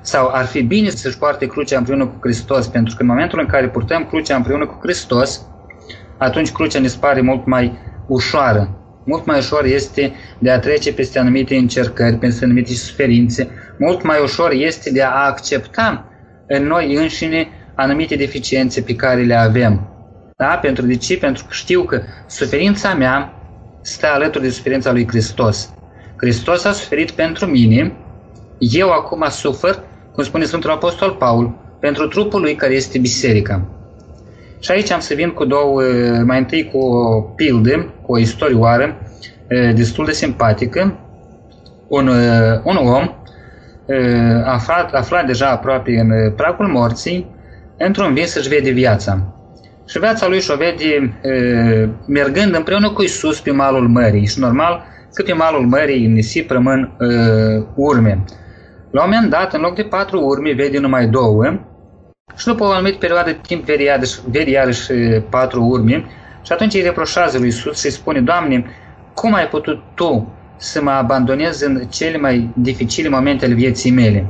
Sau 0.00 0.30
ar 0.32 0.44
fi 0.44 0.62
bine 0.62 0.88
să-și 0.88 1.18
poarte 1.18 1.46
crucea 1.46 1.78
împreună 1.78 2.06
cu 2.06 2.16
Hristos, 2.20 2.66
pentru 2.66 2.96
că 2.96 3.02
în 3.02 3.08
momentul 3.08 3.38
în 3.38 3.46
care 3.46 3.68
purtăm 3.68 4.04
crucea 4.04 4.36
împreună 4.36 4.66
cu 4.66 4.78
Hristos, 4.82 5.46
atunci 6.18 6.52
crucea 6.52 6.80
ne 6.80 6.88
pare 7.00 7.20
mult 7.20 7.46
mai 7.46 7.78
ușoară. 8.06 8.78
Mult 9.04 9.24
mai 9.26 9.38
ușor 9.38 9.64
este 9.64 10.12
de 10.38 10.50
a 10.50 10.58
trece 10.58 10.92
peste 10.92 11.18
anumite 11.18 11.56
încercări, 11.56 12.16
peste 12.16 12.44
anumite 12.44 12.72
suferințe. 12.72 13.50
Mult 13.78 14.02
mai 14.02 14.22
ușor 14.22 14.50
este 14.52 14.90
de 14.90 15.02
a 15.02 15.26
accepta 15.26 16.08
în 16.46 16.66
noi 16.66 16.94
înșine 16.94 17.48
anumite 17.74 18.16
deficiențe 18.16 18.80
pe 18.80 18.94
care 18.94 19.22
le 19.22 19.34
avem. 19.34 19.88
Da? 20.36 20.58
Pentru 20.62 20.86
de 20.86 20.96
ce? 20.96 21.16
Pentru 21.16 21.44
că 21.44 21.52
știu 21.52 21.82
că 21.82 22.00
suferința 22.26 22.94
mea 22.94 23.32
stă 23.80 24.06
alături 24.06 24.44
de 24.44 24.50
suferința 24.50 24.92
lui 24.92 25.08
Hristos. 25.08 25.72
Hristos 26.16 26.64
a 26.64 26.72
suferit 26.72 27.10
pentru 27.10 27.46
mine, 27.46 27.92
eu 28.58 28.90
acum 28.90 29.24
sufăr, 29.28 29.82
cum 30.12 30.24
spune 30.24 30.44
Sfântul 30.44 30.70
Apostol 30.70 31.10
Paul, 31.10 31.54
pentru 31.80 32.06
trupul 32.06 32.40
lui 32.40 32.54
care 32.54 32.74
este 32.74 32.98
biserica. 32.98 33.62
Și 34.60 34.70
aici 34.70 34.90
am 34.90 35.00
să 35.00 35.14
vin 35.14 35.30
cu 35.30 35.44
două, 35.44 35.82
mai 36.26 36.38
întâi 36.38 36.70
cu 36.72 36.78
o 36.78 37.20
pildă, 37.20 37.92
cu 38.02 38.12
o 38.12 38.18
istorioară 38.18 38.96
destul 39.74 40.04
de 40.04 40.12
simpatică. 40.12 40.98
Un, 41.88 42.08
un 42.64 42.76
om 42.76 43.14
aflat, 44.44 44.92
aflat 44.94 45.26
deja 45.26 45.48
aproape 45.48 45.98
în 45.98 46.32
pragul 46.32 46.66
morții, 46.66 47.33
într-un 47.78 48.14
vis 48.14 48.34
își 48.34 48.48
vede 48.48 48.70
viața. 48.70 49.34
Și 49.88 49.98
viața 49.98 50.28
lui 50.28 50.40
și-o 50.40 50.56
vede 50.56 50.84
e, 50.84 51.88
mergând 52.06 52.54
împreună 52.54 52.90
cu 52.90 53.02
Isus 53.02 53.40
pe 53.40 53.50
malul 53.50 53.88
mării. 53.88 54.26
Și 54.26 54.38
normal 54.38 54.84
că 55.12 55.22
pe 55.22 55.32
malul 55.32 55.66
mării 55.66 56.04
în 56.04 56.12
nisip 56.12 56.50
rămân 56.50 56.96
e, 57.00 57.06
urme. 57.74 58.24
La 58.90 59.04
un 59.04 59.10
moment 59.12 59.30
dat, 59.30 59.54
în 59.54 59.60
loc 59.60 59.74
de 59.74 59.82
patru 59.82 60.20
urme, 60.20 60.52
vede 60.52 60.78
numai 60.78 61.06
două 61.06 61.58
și 62.36 62.46
după 62.46 62.64
o 62.64 62.70
anumită 62.70 62.96
perioadă 62.98 63.30
de 63.30 63.38
timp 63.46 63.64
vede 63.64 63.82
iarăși, 63.82 64.20
vede 64.30 64.50
iarăși 64.50 64.92
patru 65.30 65.64
urme 65.64 66.04
și 66.42 66.52
atunci 66.52 66.74
îi 66.74 66.82
reproșează 66.82 67.38
lui 67.38 67.48
Isus 67.48 67.78
și 67.78 67.86
îi 67.86 67.92
spune, 67.92 68.20
Doamne, 68.20 68.64
cum 69.14 69.34
ai 69.34 69.48
putut 69.48 69.82
Tu 69.94 70.32
să 70.56 70.82
mă 70.82 70.90
abandonezi 70.90 71.64
în 71.64 71.86
cele 71.90 72.18
mai 72.18 72.50
dificile 72.56 73.08
momente 73.08 73.44
ale 73.44 73.54
vieții 73.54 73.90
mele? 73.90 74.26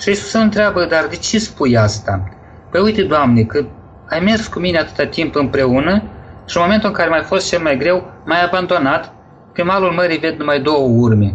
Și 0.00 0.10
Isus 0.10 0.32
îl 0.32 0.40
întreabă, 0.40 0.84
dar 0.84 1.06
de 1.06 1.16
ce 1.16 1.38
spui 1.38 1.76
asta? 1.76 2.28
Păi 2.72 2.80
uite, 2.80 3.02
Doamne, 3.02 3.42
că 3.42 3.64
ai 4.08 4.20
mers 4.20 4.46
cu 4.46 4.58
mine 4.58 4.78
atâta 4.78 5.06
timp 5.06 5.34
împreună 5.34 6.02
și 6.46 6.56
în 6.56 6.62
momentul 6.62 6.88
în 6.88 6.94
care 6.94 7.08
mai 7.08 7.22
fost 7.22 7.48
cel 7.48 7.60
mai 7.62 7.76
greu, 7.76 8.12
m-ai 8.24 8.44
abandonat, 8.44 9.14
pe 9.52 9.62
malul 9.62 9.92
mării 9.92 10.18
ved 10.18 10.38
numai 10.38 10.60
două 10.60 10.88
urme. 10.88 11.34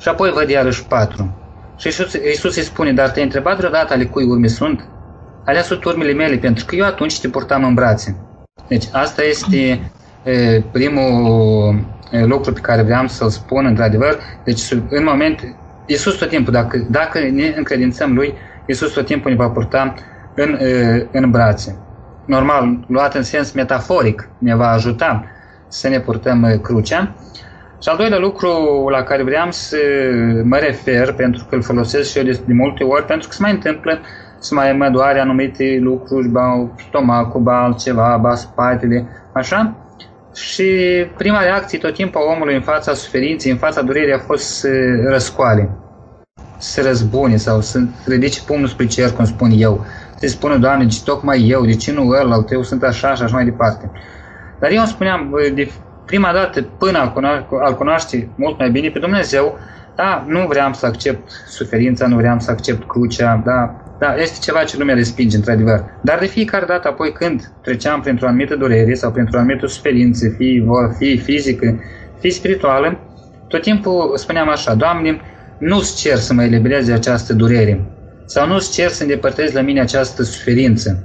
Și 0.00 0.08
apoi 0.08 0.30
văd 0.30 0.48
iarăși 0.48 0.84
patru. 0.84 1.36
Și 1.76 1.86
Iisus, 1.86 2.12
Iisus 2.12 2.56
îi 2.56 2.62
spune, 2.62 2.92
dar 2.92 3.10
te-ai 3.10 3.24
întrebat 3.24 3.56
vreodată 3.56 3.92
ale 3.92 4.04
cui 4.04 4.24
urme 4.24 4.46
sunt? 4.46 4.84
Alea 5.44 5.62
sunt 5.62 5.84
urmele 5.84 6.12
mele, 6.12 6.36
pentru 6.36 6.64
că 6.64 6.74
eu 6.74 6.84
atunci 6.84 7.20
te 7.20 7.28
purtam 7.28 7.64
în 7.64 7.74
brațe. 7.74 8.16
Deci 8.68 8.84
asta 8.92 9.22
este 9.22 9.90
e, 10.22 10.62
primul 10.72 11.74
e, 12.10 12.24
lucru 12.24 12.52
pe 12.52 12.60
care 12.60 12.82
vreau 12.82 13.06
să-l 13.06 13.30
spun, 13.30 13.66
într-adevăr. 13.66 14.18
Deci 14.44 14.72
în 14.72 15.04
moment, 15.04 15.56
Iisus 15.86 16.18
tot 16.18 16.28
timpul, 16.28 16.52
dacă, 16.52 16.86
dacă 16.90 17.18
ne 17.18 17.54
încredințăm 17.56 18.14
Lui, 18.14 18.34
Iisus 18.66 18.92
tot 18.92 19.06
timpul 19.06 19.30
ne 19.30 19.36
va 19.36 19.48
purta 19.48 19.94
în, 20.34 20.58
în 21.12 21.30
brațe. 21.30 21.76
Normal, 22.24 22.84
luat 22.88 23.14
în 23.14 23.22
sens 23.22 23.52
metaforic, 23.52 24.28
ne 24.38 24.54
va 24.56 24.68
ajuta 24.68 25.24
să 25.68 25.88
ne 25.88 26.00
purtăm 26.00 26.60
crucea. 26.62 27.14
Și 27.82 27.88
al 27.88 27.96
doilea 27.96 28.18
lucru 28.18 28.48
la 28.90 29.02
care 29.02 29.22
vreau 29.22 29.50
să 29.50 29.76
mă 30.44 30.56
refer, 30.56 31.12
pentru 31.12 31.46
că 31.48 31.54
îl 31.54 31.62
folosesc 31.62 32.10
și 32.10 32.18
eu 32.18 32.24
de, 32.24 32.40
de 32.46 32.52
multe 32.52 32.84
ori, 32.84 33.04
pentru 33.04 33.28
că 33.28 33.34
se 33.34 33.42
mai 33.42 33.52
întâmplă 33.52 34.00
să 34.38 34.54
mai 34.54 34.72
mă 34.72 34.88
doare 34.88 35.20
anumite 35.20 35.78
lucruri, 35.80 36.28
ba 36.28 36.70
stomacul, 36.88 37.40
ba 37.40 37.62
altceva, 37.62 38.18
ba 38.20 38.34
spatele, 38.34 39.06
așa. 39.32 39.76
Și 40.34 40.64
prima 41.16 41.42
reacție 41.42 41.78
tot 41.78 41.94
timpul 41.94 42.20
a 42.20 42.32
omului 42.34 42.54
în 42.54 42.62
fața 42.62 42.92
suferinței, 42.94 43.50
în 43.50 43.56
fața 43.56 43.82
durerii 43.82 44.14
a 44.14 44.18
fost 44.18 44.44
să 44.44 44.68
răscoale. 45.08 45.70
se 46.58 46.82
răzbune 46.82 47.36
sau 47.36 47.60
să 47.60 47.80
ridice 48.06 48.40
pumnul 48.46 48.68
spre 48.68 48.86
cer, 48.86 49.10
cum 49.10 49.24
spun 49.24 49.50
eu, 49.54 49.84
să 50.28 50.34
spună, 50.36 50.56
Doamne, 50.56 50.84
de 50.84 50.96
tocmai 51.04 51.48
eu, 51.48 51.64
de 51.64 51.74
ce 51.74 51.92
nu 51.92 52.08
ăla, 52.08 52.44
eu 52.50 52.62
sunt 52.62 52.82
așa 52.82 53.14
și 53.14 53.22
așa 53.22 53.34
mai 53.34 53.44
departe. 53.44 53.90
Dar 54.58 54.70
eu 54.70 54.78
îmi 54.78 54.88
spuneam, 54.88 55.34
de 55.54 55.70
prima 56.06 56.32
dată, 56.32 56.62
până 56.62 56.98
al, 56.98 57.12
cunoaște, 57.12 57.46
al 57.60 57.74
cunoaște 57.74 58.28
mult 58.36 58.58
mai 58.58 58.70
bine 58.70 58.88
pe 58.88 58.98
Dumnezeu, 58.98 59.58
da, 59.96 60.24
nu 60.28 60.46
vreau 60.48 60.72
să 60.72 60.86
accept 60.86 61.30
suferința, 61.46 62.06
nu 62.06 62.16
vreau 62.16 62.38
să 62.38 62.50
accept 62.50 62.88
crucea, 62.88 63.42
da, 63.44 63.74
da, 63.98 64.14
este 64.16 64.38
ceva 64.42 64.64
ce 64.64 64.78
lumea 64.78 64.94
respinge, 64.94 65.36
într-adevăr. 65.36 65.84
Dar 66.02 66.18
de 66.18 66.26
fiecare 66.26 66.64
dată, 66.66 66.88
apoi 66.88 67.12
când 67.12 67.52
treceam 67.62 68.00
printr-o 68.00 68.26
anumită 68.26 68.56
durere 68.56 68.94
sau 68.94 69.10
printr-o 69.10 69.38
anumită 69.38 69.66
suferință, 69.66 70.28
fie, 70.36 70.64
fie 70.98 71.16
fizică, 71.16 71.80
fie 72.18 72.30
spirituală, 72.30 72.98
tot 73.48 73.62
timpul 73.62 74.12
spuneam 74.16 74.48
așa, 74.48 74.74
Doamne, 74.74 75.20
nu-ți 75.58 75.96
cer 75.96 76.16
să 76.16 76.34
mă 76.34 76.42
elibereze 76.42 76.92
această 76.92 77.34
durere 77.34 78.01
sau 78.32 78.46
nu-ți 78.46 78.72
cer 78.72 78.88
să 78.88 79.02
îndepărtezi 79.02 79.54
la 79.54 79.60
mine 79.60 79.80
această 79.80 80.22
suferință, 80.22 81.04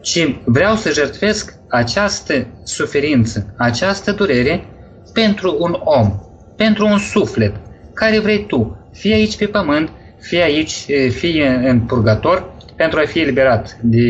ci 0.00 0.36
vreau 0.44 0.74
să 0.74 0.92
jertfesc 0.92 1.54
această 1.68 2.46
suferință, 2.64 3.54
această 3.56 4.12
durere 4.12 4.64
pentru 5.12 5.56
un 5.60 5.76
om, 5.84 6.20
pentru 6.56 6.86
un 6.86 6.98
suflet, 6.98 7.54
care 7.92 8.18
vrei 8.18 8.46
tu, 8.46 8.88
fie 8.92 9.14
aici 9.14 9.36
pe 9.36 9.46
pământ, 9.46 9.90
fie 10.20 10.42
aici, 10.42 10.86
fie 11.10 11.48
în 11.64 11.80
purgator, 11.80 12.52
pentru 12.76 12.98
a 12.98 13.06
fi 13.06 13.20
eliberat 13.20 13.76
de 13.80 14.08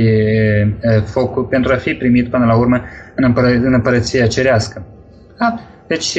foc, 1.05 1.49
pentru 1.49 1.73
a 1.73 1.77
fi 1.77 1.95
primit 1.95 2.31
până 2.31 2.45
la 2.45 2.57
urmă 2.57 2.83
în, 3.15 3.33
împăr- 3.33 3.65
în 3.65 3.73
împărăția 3.73 4.27
cerească. 4.27 4.87
Da? 5.39 5.61
Deci, 5.87 6.19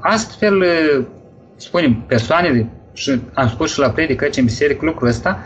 astfel, 0.00 0.64
spunem, 1.56 2.04
persoanele, 2.06 2.68
și 2.92 3.20
am 3.34 3.48
spus 3.48 3.72
și 3.72 3.78
la 3.78 3.90
predică 3.90 4.28
în 4.36 4.44
biserică 4.44 4.84
lucrul 4.84 5.08
ăsta, 5.08 5.38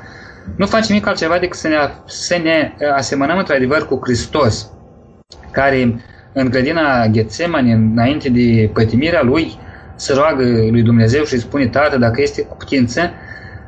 nu 0.56 0.66
face 0.66 0.92
nimic 0.92 1.06
altceva 1.06 1.38
decât 1.38 1.58
să 1.58 1.68
ne, 1.68 1.76
să 2.06 2.36
ne 2.42 2.72
asemănăm 2.96 3.38
într-adevăr 3.38 3.86
cu 3.86 4.00
Hristos, 4.02 4.70
care 5.50 6.02
în 6.32 6.50
grădina 6.50 7.06
Ghețemani, 7.06 7.72
înainte 7.72 8.28
de 8.28 8.70
pătimirea 8.72 9.22
lui, 9.22 9.58
se 9.96 10.12
roagă 10.12 10.42
lui 10.70 10.82
Dumnezeu 10.82 11.24
și 11.24 11.34
îi 11.34 11.40
spune, 11.40 11.66
Tată, 11.66 11.98
dacă 11.98 12.22
este 12.22 12.42
cu 12.42 12.56
putință, 12.56 13.10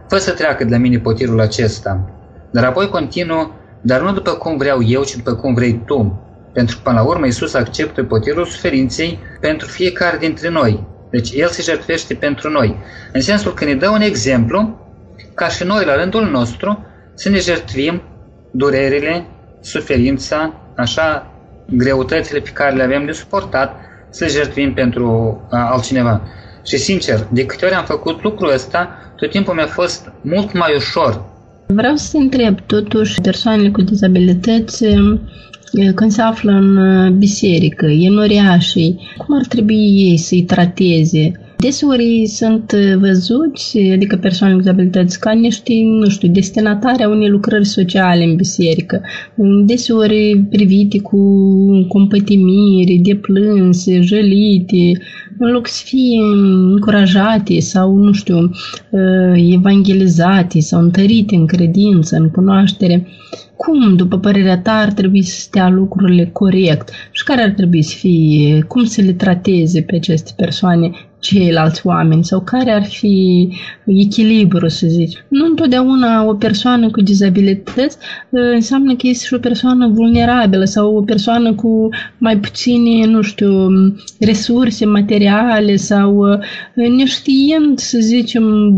fă 0.08 0.16
să 0.16 0.30
treacă 0.30 0.64
de 0.64 0.70
la 0.70 0.76
mine 0.76 0.98
potirul 0.98 1.40
acesta. 1.40 2.10
Dar 2.50 2.64
apoi 2.64 2.88
continuă, 2.88 3.50
dar 3.80 4.00
nu 4.00 4.12
după 4.12 4.30
cum 4.30 4.56
vreau 4.56 4.82
eu, 4.82 5.04
ci 5.04 5.16
după 5.16 5.34
cum 5.34 5.54
vrei 5.54 5.82
tu. 5.86 6.22
Pentru 6.52 6.76
că, 6.76 6.82
până 6.84 7.00
la 7.00 7.06
urmă, 7.06 7.24
Iisus 7.24 7.54
acceptă 7.54 8.02
potirul 8.02 8.44
suferinței 8.44 9.18
pentru 9.40 9.68
fiecare 9.68 10.16
dintre 10.16 10.48
noi. 10.48 10.86
Deci 11.10 11.30
El 11.32 11.48
se 11.48 11.62
jertfește 11.62 12.14
pentru 12.14 12.50
noi. 12.50 12.76
În 13.12 13.20
sensul 13.20 13.54
că 13.54 13.64
ne 13.64 13.74
dă 13.74 13.88
un 13.88 14.00
exemplu 14.00 14.86
ca 15.34 15.48
și 15.48 15.64
noi, 15.64 15.84
la 15.84 15.96
rândul 15.96 16.24
nostru, 16.30 16.86
să 17.14 17.28
ne 17.28 17.38
jertvim 17.38 18.02
durerile, 18.50 19.26
suferința, 19.60 20.54
așa, 20.76 21.32
greutățile 21.70 22.38
pe 22.38 22.50
care 22.50 22.76
le 22.76 22.82
avem 22.82 23.04
de 23.04 23.12
suportat, 23.12 23.76
să 24.10 24.24
le 24.24 24.30
jertvim 24.30 24.74
pentru 24.74 25.40
altcineva. 25.50 26.22
Și 26.64 26.76
sincer, 26.76 27.26
de 27.32 27.46
câte 27.46 27.64
ori 27.64 27.74
am 27.74 27.84
făcut 27.84 28.22
lucrul 28.22 28.52
ăsta, 28.52 28.88
tot 29.16 29.30
timpul 29.30 29.54
mi-a 29.54 29.66
fost 29.66 30.12
mult 30.20 30.52
mai 30.52 30.74
ușor. 30.76 31.24
Vreau 31.66 31.96
să 31.96 32.08
te 32.12 32.18
întreb, 32.18 32.60
totuși, 32.66 33.20
persoanele 33.20 33.70
cu 33.70 33.82
dizabilități, 33.82 34.84
când 35.94 36.10
se 36.10 36.22
află 36.22 36.52
în 36.52 37.18
biserică, 37.18 37.86
enoriașii, 37.86 38.98
cum 39.16 39.36
ar 39.36 39.46
trebui 39.46 40.08
ei 40.10 40.16
să-i 40.16 40.42
trateze? 40.42 41.32
Deseori 41.60 42.26
sunt 42.26 42.72
văzuți, 43.00 43.78
adică 43.78 44.16
persoane 44.16 44.52
cu 44.52 44.58
dizabilități, 44.58 45.20
ca 45.20 45.32
niște, 45.32 45.72
nu 45.84 46.08
știu, 46.08 46.28
destinatari 46.28 47.02
a 47.02 47.08
unei 47.08 47.28
lucrări 47.28 47.66
sociale 47.66 48.24
în 48.24 48.36
biserică. 48.36 49.00
Deseori 49.66 50.46
privite 50.50 51.00
cu 51.00 51.18
compătimire, 51.88 53.00
deplânse, 53.02 54.00
jălite, 54.00 55.00
în 55.38 55.50
loc 55.50 55.66
să 55.66 55.82
fie 55.84 56.20
încurajate 56.72 57.60
sau, 57.60 57.94
nu 57.96 58.12
știu, 58.12 58.50
evangelizate 59.34 60.60
sau 60.60 60.80
întărite 60.80 61.34
în 61.34 61.46
credință, 61.46 62.16
în 62.16 62.30
cunoaștere. 62.30 63.06
Cum, 63.58 63.96
după 63.96 64.18
părerea 64.18 64.58
ta, 64.58 64.72
ar 64.72 64.92
trebui 64.92 65.22
să 65.22 65.40
stea 65.40 65.68
lucrurile 65.68 66.26
corect 66.26 66.90
și 67.10 67.24
care 67.24 67.42
ar 67.42 67.50
trebui 67.50 67.82
să 67.82 67.96
fie, 67.96 68.62
cum 68.62 68.84
să 68.84 69.00
le 69.00 69.12
trateze 69.12 69.82
pe 69.82 69.96
aceste 69.96 70.32
persoane 70.36 70.90
ceilalți 71.18 71.86
oameni 71.86 72.24
sau 72.24 72.40
care 72.40 72.70
ar 72.70 72.84
fi 72.84 73.48
echilibru, 73.86 74.68
să 74.68 74.86
zici. 74.86 75.24
Nu 75.28 75.44
întotdeauna 75.44 76.24
o 76.24 76.34
persoană 76.34 76.90
cu 76.90 77.00
dizabilități 77.00 77.96
uh, 78.30 78.40
înseamnă 78.54 78.94
că 78.94 79.06
este 79.06 79.24
și 79.26 79.34
o 79.34 79.38
persoană 79.38 79.88
vulnerabilă 79.88 80.64
sau 80.64 80.96
o 80.96 81.02
persoană 81.02 81.54
cu 81.54 81.88
mai 82.18 82.38
puține, 82.38 83.06
nu 83.06 83.20
știu, 83.20 83.68
resurse 84.20 84.84
materiale 84.84 85.76
sau 85.76 86.16
uh, 86.16 86.88
neștiind, 86.96 87.78
să 87.78 87.98
zicem, 88.00 88.70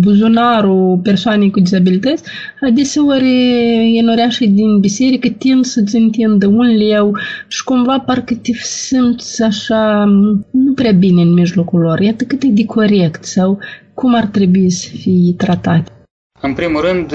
buzunarul 0.00 1.00
persoanei 1.02 1.50
cu 1.50 1.60
dizabilități, 1.60 2.22
adeseori 2.60 3.96
enoreașii 3.98 4.48
din 4.48 4.80
biserică 4.80 5.28
tind 5.28 5.64
să-ți 5.64 5.96
întindă 5.96 6.46
un 6.46 6.66
leu 6.66 7.16
și 7.48 7.64
cumva 7.64 7.98
parcă 7.98 8.34
te 8.34 8.52
simți 8.52 9.42
așa 9.42 10.04
nu 10.50 10.72
prea 10.72 10.92
bine 10.92 11.22
în 11.22 11.32
mijloc 11.32 11.57
mijlocul 11.58 11.80
lor. 11.80 12.00
Iată 12.00 12.24
cât 12.24 12.42
e 12.42 12.48
de 12.48 12.64
corect 12.64 13.24
sau 13.24 13.58
cum 13.94 14.14
ar 14.14 14.24
trebui 14.24 14.70
să 14.70 14.88
fie 14.88 15.32
tratat. 15.36 15.92
În 16.40 16.54
primul 16.54 16.80
rând, 16.80 17.12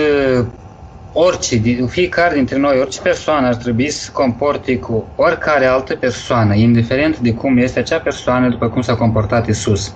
orice, 1.13 1.55
fiecare 1.87 2.35
dintre 2.35 2.57
noi, 2.59 2.77
orice 2.79 3.01
persoană 3.01 3.47
ar 3.47 3.55
trebui 3.55 3.89
să 3.89 4.11
comporte 4.11 4.77
cu 4.77 5.07
oricare 5.15 5.65
altă 5.65 5.95
persoană, 5.95 6.53
indiferent 6.53 7.19
de 7.19 7.33
cum 7.33 7.57
este 7.57 7.79
acea 7.79 7.99
persoană, 7.99 8.49
după 8.49 8.69
cum 8.69 8.81
s-a 8.81 8.95
comportat 8.95 9.47
Isus. 9.47 9.95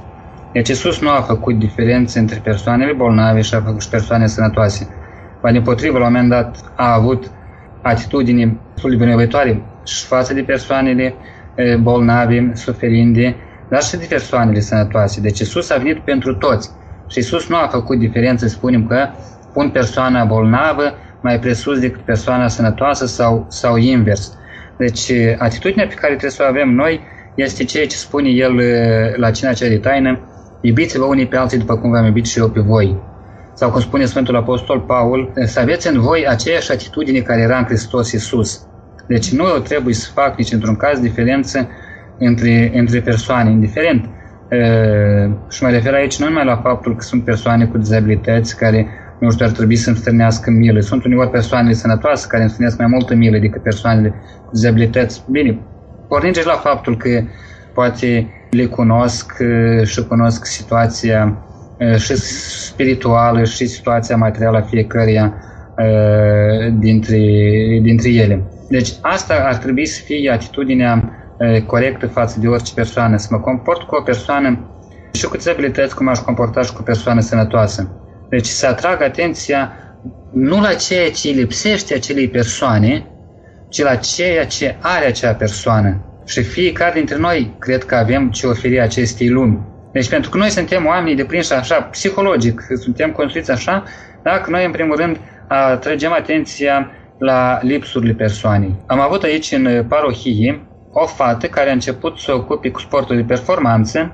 Deci 0.53 0.69
Isus 0.69 1.01
nu 1.01 1.10
a 1.10 1.21
făcut 1.21 1.60
diferențe 1.60 2.19
între 2.19 2.39
persoanele 2.43 2.93
bolnave 2.93 3.41
și 3.41 3.55
a 3.55 3.62
făcut 3.62 3.81
și 3.81 3.89
persoane 3.89 4.27
sănătoase. 4.27 4.88
Ba 5.41 5.51
din 5.51 5.62
potrivă, 5.62 5.97
la 5.97 6.05
un 6.05 6.12
moment 6.12 6.29
dat 6.29 6.73
a 6.75 6.93
avut 6.93 7.31
atitudini 7.81 8.60
binevoitoare 8.97 9.62
și 9.86 10.05
față 10.05 10.33
de 10.33 10.41
persoanele 10.41 11.13
bolnave, 11.81 12.51
suferinde, 12.53 13.36
dar 13.69 13.84
și 13.84 13.97
de 13.97 14.06
persoanele 14.10 14.60
sănătoase. 14.60 15.21
Deci 15.21 15.39
Isus 15.39 15.69
a 15.69 15.77
venit 15.77 15.99
pentru 15.99 16.36
toți. 16.36 16.69
Și 17.08 17.19
Isus 17.19 17.47
nu 17.47 17.56
a 17.56 17.67
făcut 17.71 17.99
diferență, 17.99 18.47
spunem 18.47 18.88
că 18.88 19.08
pun 19.53 19.69
persoana 19.69 20.23
bolnavă 20.23 20.93
mai 21.21 21.39
presus 21.39 21.80
decât 21.80 22.01
persoana 22.01 22.47
sănătoasă 22.47 23.06
sau, 23.06 23.45
sau 23.49 23.75
invers. 23.75 24.38
Deci 24.77 25.12
atitudinea 25.38 25.88
pe 25.88 25.93
care 25.93 26.12
trebuie 26.12 26.32
să 26.32 26.43
o 26.45 26.49
avem 26.49 26.69
noi 26.69 27.01
este 27.36 27.63
ceea 27.63 27.88
ce 27.88 27.95
spune 27.95 28.30
El 28.30 28.62
la 29.15 29.32
cina 29.32 29.53
cea 29.53 29.67
de 29.67 29.77
taină, 29.77 30.19
iubiți-vă 30.62 31.06
unii 31.06 31.27
pe 31.27 31.38
alții 31.38 31.58
după 31.58 31.77
cum 31.77 31.91
v-am 31.91 32.06
iubit 32.06 32.25
și 32.25 32.39
eu 32.39 32.49
pe 32.49 32.60
voi. 32.60 32.99
Sau 33.53 33.71
cum 33.71 33.82
spune 33.82 34.06
Sfântul 34.06 34.36
Apostol 34.36 34.80
Paul, 34.80 35.34
să 35.45 35.60
aveți 35.60 35.88
în 35.88 35.99
voi 35.99 36.27
aceeași 36.27 36.71
atitudine 36.71 37.19
care 37.19 37.41
era 37.41 37.58
în 37.58 37.65
Hristos 37.65 38.12
Iisus. 38.12 38.67
Deci 39.08 39.32
nu 39.32 39.43
trebuie 39.43 39.93
să 39.93 40.10
fac 40.13 40.38
nici 40.38 40.51
într-un 40.51 40.75
caz 40.75 40.99
diferență 40.99 41.69
între, 42.19 42.71
între 42.73 42.99
persoane, 42.99 43.51
indiferent. 43.51 44.06
Uh, 44.06 45.34
și 45.49 45.63
mă 45.63 45.69
refer 45.69 45.93
aici 45.93 46.19
nu 46.19 46.25
numai 46.25 46.45
la 46.45 46.56
faptul 46.56 46.95
că 46.95 47.03
sunt 47.03 47.23
persoane 47.23 47.65
cu 47.65 47.77
dizabilități 47.77 48.58
care 48.58 48.88
nu 49.19 49.32
știu, 49.32 49.45
ar 49.45 49.51
trebui 49.51 49.75
să 49.75 49.89
întâlnească 49.89 50.51
milă. 50.51 50.80
Sunt 50.80 51.06
uneori 51.06 51.30
persoane 51.30 51.73
sănătoase 51.73 52.27
care 52.27 52.43
întâlnesc 52.43 52.77
mai 52.77 52.88
multă 52.88 53.15
milă 53.15 53.38
decât 53.38 53.62
persoanele 53.62 54.10
cu 54.45 54.49
dizabilități. 54.53 55.23
Bine, 55.30 55.60
pornind 56.08 56.41
la 56.45 56.53
faptul 56.53 56.97
că 56.97 57.10
poate 57.73 58.27
le 58.49 58.65
cunosc 58.65 59.32
și 59.84 60.03
cunosc 60.03 60.45
situația 60.45 61.38
și 61.97 62.15
spirituală 62.15 63.43
și 63.43 63.65
situația 63.67 64.15
materială 64.15 64.58
a 64.58 64.62
fiecăruia 64.62 65.34
dintre, 66.80 67.19
dintre 67.82 68.10
ele. 68.10 68.43
Deci 68.69 68.89
asta 69.01 69.34
ar 69.45 69.56
trebui 69.56 69.86
să 69.86 70.01
fie 70.03 70.32
atitudinea 70.32 71.12
corectă 71.65 72.08
față 72.08 72.39
de 72.39 72.47
orice 72.47 72.73
persoană, 72.73 73.17
să 73.17 73.28
mă 73.32 73.39
comport 73.39 73.82
cu 73.82 73.95
o 73.95 74.02
persoană 74.02 74.60
și 75.12 75.26
cu 75.26 75.38
dizabilități 75.38 75.95
cum 75.95 76.08
aș 76.08 76.19
comporta 76.19 76.62
și 76.62 76.73
cu 76.73 76.78
o 76.80 76.84
persoană 76.84 77.21
sănătoasă. 77.21 77.91
Deci 78.30 78.45
să 78.45 78.67
atrag 78.67 79.02
atenția 79.02 79.71
nu 80.34 80.62
la 80.62 80.73
ceea 80.73 81.12
ce 81.12 81.30
lipsește 81.30 81.93
acelei 81.93 82.28
persoane, 82.28 83.06
ci 83.69 83.82
la 83.82 83.95
ceea 83.95 84.45
ce 84.45 84.78
are 84.82 85.06
acea 85.06 85.34
persoană. 85.34 86.02
Și 86.26 86.43
fiecare 86.43 86.93
dintre 86.93 87.17
noi 87.17 87.56
cred 87.60 87.84
că 87.84 87.95
avem 87.95 88.30
ce 88.30 88.47
oferi 88.47 88.80
acestei 88.80 89.30
lumi. 89.30 89.60
Deci 89.91 90.10
pentru 90.10 90.30
că 90.30 90.38
noi 90.38 90.50
suntem 90.50 90.86
oameni 90.86 91.15
deprinși 91.15 91.54
așa, 91.54 91.82
psihologic, 91.82 92.62
suntem 92.82 93.12
construiți 93.12 93.52
așa, 93.52 93.84
dacă 94.23 94.50
noi 94.50 94.65
în 94.65 94.71
primul 94.71 94.95
rând 94.95 95.19
atragem 95.47 96.12
atenția 96.12 96.91
la 97.17 97.60
lipsurile 97.62 98.13
persoanei. 98.13 98.76
Am 98.86 99.00
avut 99.00 99.23
aici 99.23 99.52
în 99.52 99.86
parohie 99.88 100.66
o 101.03 101.05
fată 101.05 101.47
care 101.47 101.69
a 101.69 101.73
început 101.73 102.17
să 102.17 102.23
se 102.23 102.31
ocupe 102.31 102.71
cu 102.71 102.79
sportul 102.79 103.15
de 103.15 103.23
performanță 103.23 104.12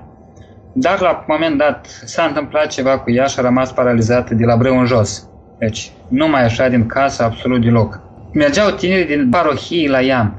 dar 0.73 1.01
la 1.01 1.09
un 1.09 1.23
moment 1.27 1.57
dat 1.57 1.85
s-a 2.05 2.23
întâmplat 2.23 2.67
ceva 2.67 2.99
cu 2.99 3.11
ea 3.11 3.25
și 3.25 3.39
a 3.39 3.41
rămas 3.41 3.71
paralizată 3.71 4.33
de 4.33 4.45
la 4.45 4.55
brâu 4.55 4.79
în 4.79 4.85
jos. 4.85 5.27
Deci, 5.59 5.91
nu 6.07 6.27
mai 6.27 6.43
așa 6.43 6.67
din 6.67 6.85
casă, 6.85 7.23
absolut 7.23 7.61
deloc. 7.61 7.99
Mergeau 8.33 8.69
tineri 8.69 9.07
din 9.07 9.29
parohii 9.29 9.87
la 9.87 10.01
ea, 10.01 10.33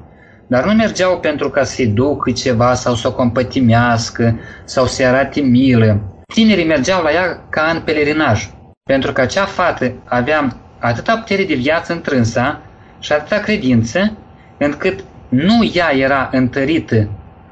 dar 0.47 0.65
nu 0.65 0.73
mergeau 0.73 1.19
pentru 1.19 1.51
ca 1.51 1.65
să-i 1.65 1.87
ducă 1.87 2.31
ceva 2.31 2.75
sau 2.75 2.95
să 2.95 3.09
o 3.09 3.13
compătimească 3.13 4.41
sau 4.65 4.87
să-i 4.87 5.07
arate 5.07 5.41
milă. 5.41 6.01
Tinerii 6.35 6.67
mergeau 6.67 7.03
la 7.03 7.13
ea 7.13 7.47
ca 7.49 7.71
în 7.75 7.81
pelerinaj, 7.81 8.49
pentru 8.85 9.13
că 9.13 9.21
acea 9.21 9.45
fată 9.45 9.93
avea 10.05 10.57
atâta 10.79 11.17
putere 11.17 11.45
de 11.45 11.55
viață 11.55 11.93
întrânsa 11.93 12.61
și 12.99 13.13
atâta 13.13 13.39
credință, 13.39 14.17
încât 14.59 15.05
nu 15.35 15.71
ea 15.73 15.97
era 15.97 16.29
întărită 16.33 17.09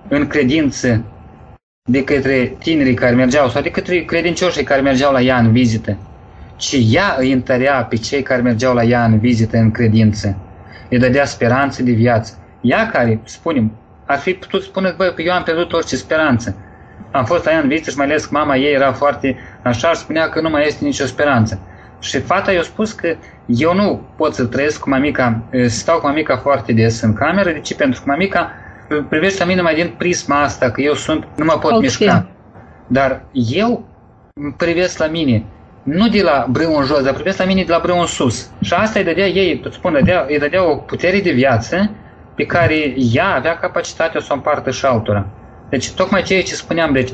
în 0.08 0.26
credință 0.26 1.04
de 1.90 2.04
către 2.04 2.56
tinerii 2.58 2.94
care 2.94 3.14
mergeau 3.14 3.48
sau 3.48 3.62
de 3.62 3.70
către 3.70 4.04
credincioșii 4.04 4.64
care 4.64 4.80
mergeau 4.80 5.12
la 5.12 5.20
ea 5.20 5.38
în 5.38 5.52
vizită, 5.52 5.96
ci 6.56 6.76
ea 6.90 7.16
îi 7.18 7.32
întărea 7.32 7.84
pe 7.84 7.96
cei 7.96 8.22
care 8.22 8.42
mergeau 8.42 8.74
la 8.74 8.82
ea 8.82 9.04
în 9.04 9.18
vizită 9.18 9.56
în 9.56 9.70
credință. 9.70 10.36
Îi 10.88 10.98
dădea 10.98 11.24
speranță 11.24 11.82
de 11.82 11.92
viață. 11.92 12.38
Ea 12.60 12.90
care, 12.90 13.20
spunem, 13.24 13.72
ar 14.06 14.18
fi 14.18 14.32
putut 14.32 14.62
spune, 14.62 14.94
băi, 14.96 15.14
că 15.14 15.22
eu 15.22 15.32
am 15.32 15.42
pierdut 15.42 15.72
orice 15.72 15.96
speranță. 15.96 16.56
Am 17.10 17.24
fost 17.24 17.44
la 17.44 17.50
ea 17.52 17.58
în 17.58 17.68
vizită 17.68 17.90
și 17.90 17.96
mai 17.96 18.06
ales 18.06 18.24
că 18.24 18.30
mama 18.32 18.56
ei 18.56 18.74
era 18.74 18.92
foarte 18.92 19.36
așa 19.62 19.88
și 19.88 20.00
spunea 20.00 20.28
că 20.28 20.40
nu 20.40 20.50
mai 20.50 20.66
este 20.66 20.84
nicio 20.84 21.04
speranță. 21.04 21.60
Și 22.02 22.20
fata 22.20 22.52
i-a 22.52 22.62
spus 22.62 22.92
că 22.92 23.16
eu 23.46 23.74
nu 23.74 24.00
pot 24.16 24.34
să 24.34 24.44
trăiesc 24.44 24.80
cu 24.80 24.88
mamica, 24.88 25.42
stau 25.66 25.98
cu 25.98 26.06
mamica 26.06 26.36
foarte 26.36 26.72
des 26.72 27.00
în 27.00 27.12
cameră, 27.12 27.50
de 27.50 27.60
ce? 27.60 27.74
Pentru 27.74 28.00
că 28.00 28.10
mamica 28.10 28.50
privește 29.08 29.38
la 29.38 29.48
mine 29.48 29.60
mai 29.60 29.74
din 29.74 29.94
prisma 29.98 30.42
asta, 30.42 30.70
că 30.70 30.80
eu 30.80 30.94
sunt, 30.94 31.24
nu 31.36 31.44
mă 31.44 31.52
pot 31.52 31.70
okay. 31.70 31.80
mișca. 31.80 32.26
Dar 32.86 33.24
eu 33.32 33.84
privesc 34.56 34.98
la 34.98 35.06
mine, 35.06 35.44
nu 35.82 36.08
de 36.08 36.22
la 36.22 36.46
brâu 36.50 36.76
în 36.76 36.84
jos, 36.84 37.02
dar 37.02 37.14
privesc 37.14 37.38
la 37.38 37.44
mine 37.44 37.62
de 37.62 37.72
la 37.72 37.78
brâu 37.82 38.00
în 38.00 38.06
sus. 38.06 38.50
Și 38.60 38.74
asta 38.74 38.98
îi 38.98 39.04
dădea 39.04 39.26
ei, 39.26 39.60
îți 39.64 39.76
spun, 39.76 39.92
dădea, 39.92 40.26
îi 40.28 40.38
dădea 40.38 40.70
o 40.70 40.76
putere 40.76 41.20
de 41.20 41.30
viață 41.30 41.90
pe 42.34 42.44
care 42.44 42.94
ea 43.12 43.34
avea 43.34 43.56
capacitatea 43.56 44.20
să 44.20 44.28
o 44.30 44.34
împartă 44.34 44.70
și 44.70 44.84
altora. 44.84 45.26
Deci, 45.68 45.90
tocmai 45.90 46.22
ceea 46.22 46.42
ce 46.42 46.54
spuneam, 46.54 46.92
deci, 46.92 47.10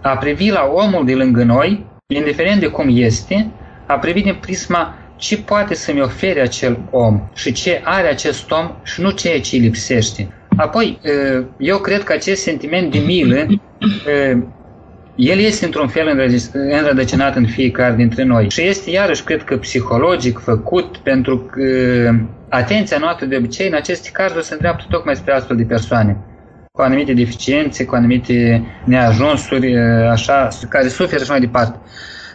a 0.00 0.16
privi 0.16 0.50
la 0.50 0.70
omul 0.72 1.04
de 1.04 1.14
lângă 1.14 1.44
noi, 1.44 1.86
indiferent 2.06 2.60
de 2.60 2.66
cum 2.66 2.86
este, 2.90 3.50
a 3.92 3.98
privi 3.98 4.22
din 4.22 4.36
prisma 4.40 4.94
ce 5.16 5.36
poate 5.38 5.74
să-mi 5.74 6.00
ofere 6.00 6.40
acel 6.40 6.78
om 6.90 7.20
și 7.34 7.52
ce 7.52 7.80
are 7.84 8.08
acest 8.08 8.50
om 8.50 8.70
și 8.82 9.00
nu 9.00 9.10
ceea 9.10 9.40
ce 9.40 9.56
îi 9.56 9.62
lipsește. 9.62 10.28
Apoi, 10.56 10.98
eu 11.58 11.78
cred 11.78 12.02
că 12.02 12.12
acest 12.12 12.42
sentiment 12.42 12.90
de 12.90 12.98
milă, 12.98 13.46
el 15.14 15.38
este 15.38 15.64
într-un 15.64 15.88
fel 15.88 16.30
înrădăcinat 16.52 17.36
în 17.36 17.46
fiecare 17.46 17.94
dintre 17.94 18.22
noi 18.22 18.50
și 18.50 18.62
este 18.62 18.90
iarăși, 18.90 19.24
cred 19.24 19.42
că, 19.42 19.56
psihologic 19.56 20.38
făcut 20.38 20.96
pentru 20.96 21.38
că 21.38 21.62
atenția 22.48 22.98
noastră 22.98 23.26
de 23.26 23.36
obicei 23.36 23.68
în 23.68 23.74
aceste 23.74 24.10
cazuri 24.12 24.44
se 24.44 24.52
îndreaptă 24.52 24.84
tocmai 24.90 25.16
spre 25.16 25.32
astfel 25.32 25.56
de 25.56 25.64
persoane 25.64 26.16
cu 26.72 26.82
anumite 26.82 27.12
deficiențe, 27.12 27.84
cu 27.84 27.94
anumite 27.94 28.64
neajunsuri, 28.84 29.78
așa, 30.10 30.48
care 30.68 30.88
suferă 30.88 31.24
și 31.24 31.30
mai 31.30 31.40
departe. 31.40 31.78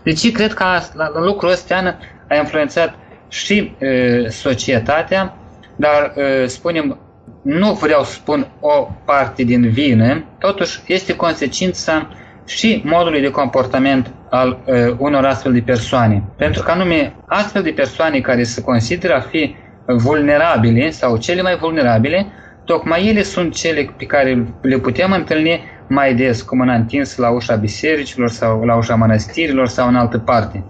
Deci 0.08 0.32
cred 0.32 0.54
că 0.54 0.64
la, 0.64 0.82
la 0.94 1.20
lucrul 1.22 1.50
ăsta 1.52 1.98
a 2.30 2.36
influențat 2.36 2.96
și 3.28 3.72
e, 3.80 4.30
societatea, 4.30 5.38
dar, 5.76 6.14
e, 6.18 6.46
spunem, 6.46 6.98
nu 7.42 7.74
vreau 7.74 8.04
să 8.04 8.12
spun 8.12 8.48
o 8.60 8.88
parte 9.06 9.44
din 9.44 9.70
vină, 9.70 10.24
totuși 10.40 10.80
este 10.86 11.16
consecința 11.16 12.10
și 12.46 12.82
modului 12.86 13.22
de 13.22 13.30
comportament 13.32 14.12
al 14.30 14.60
e, 14.66 14.94
unor 14.98 15.26
astfel 15.26 15.54
de 15.54 15.62
persoane. 15.62 16.24
Pentru 16.38 16.64
că 16.64 16.72
anume 16.72 17.16
astfel 17.26 17.62
de 17.62 17.72
persoane 17.72 18.20
care 18.20 18.44
se 18.44 18.62
consideră 18.62 19.14
a 19.16 19.20
fi 19.20 19.56
vulnerabile 19.86 20.90
sau 20.90 21.18
cele 21.18 21.42
mai 21.42 21.56
vulnerabile, 21.58 22.28
tocmai 22.68 23.08
ele 23.08 23.24
sunt 23.24 23.54
cele 23.54 23.94
pe 23.98 24.06
care 24.06 24.46
le 24.62 24.78
putem 24.78 25.12
întâlni 25.12 25.64
mai 25.88 26.16
des, 26.16 26.42
cum 26.42 26.60
în 26.60 26.70
întins 26.70 27.18
la 27.18 27.30
ușa 27.30 27.56
bisericilor 27.56 28.30
sau 28.30 28.64
la 28.64 28.76
ușa 28.76 28.96
mănăstirilor 28.96 29.68
sau 29.68 29.88
în 29.88 29.96
altă 29.96 30.18
parte. 30.18 30.64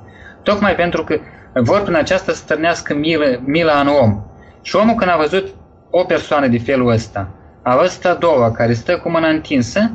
Tocmai 0.44 0.76
pentru 0.76 1.04
că 1.04 1.20
vor 1.54 1.82
prin 1.82 1.96
aceasta 1.96 2.32
să 2.32 2.38
stârnească 2.38 2.94
milă, 2.96 3.42
mila 3.46 3.80
în 3.80 3.88
om. 3.88 4.22
Și 4.62 4.76
omul 4.76 4.96
când 4.96 5.12
a 5.12 5.18
văzut 5.18 5.48
o 5.90 6.04
persoană 6.04 6.48
de 6.48 6.58
felul 6.58 6.92
ăsta, 6.92 7.30
a 7.64 7.76
văzut 7.76 8.06
a 8.06 8.14
doua 8.14 8.52
care 8.52 8.74
stă 8.74 8.98
cu 8.98 9.10
mâna 9.10 9.28
întinsă, 9.28 9.92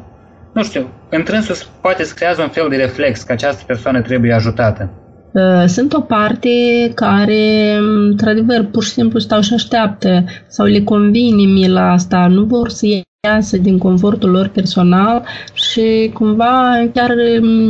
nu 0.52 0.62
știu, 0.62 0.88
întrânsul 1.08 1.56
poate 1.80 2.04
să 2.04 2.14
creează 2.14 2.42
un 2.42 2.48
fel 2.48 2.68
de 2.68 2.76
reflex 2.76 3.22
că 3.22 3.32
această 3.32 3.62
persoană 3.66 4.00
trebuie 4.00 4.32
ajutată. 4.32 4.90
Uh, 5.32 5.64
sunt 5.66 5.92
o 5.92 6.00
parte 6.00 6.48
care, 6.94 7.76
într-adevăr, 8.08 8.64
pur 8.64 8.84
și 8.84 8.90
simplu 8.90 9.18
stau 9.18 9.40
și 9.40 9.54
așteaptă 9.54 10.24
sau 10.48 10.66
le 10.66 10.80
convine 10.82 11.42
mila 11.42 11.92
asta, 11.92 12.26
nu 12.26 12.42
vor 12.42 12.68
să 12.68 12.86
iasă 13.28 13.56
din 13.56 13.78
confortul 13.78 14.30
lor 14.30 14.48
personal 14.48 15.24
și 15.52 16.10
cumva 16.14 16.84
chiar 16.94 17.10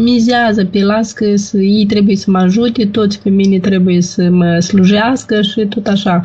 mizează 0.03 0.65
pe 0.65 0.83
las 0.83 1.13
că 1.13 1.25
ei 1.53 1.87
trebuie 1.89 2.17
să 2.17 2.31
mă 2.31 2.39
ajute, 2.39 2.87
toți 2.87 3.23
pe 3.23 3.29
mine 3.31 3.59
trebuie 3.59 4.01
să 4.01 4.29
mă 4.31 4.59
slujească 4.59 5.43
și 5.43 5.67
tot 5.67 5.87
așa. 5.87 6.25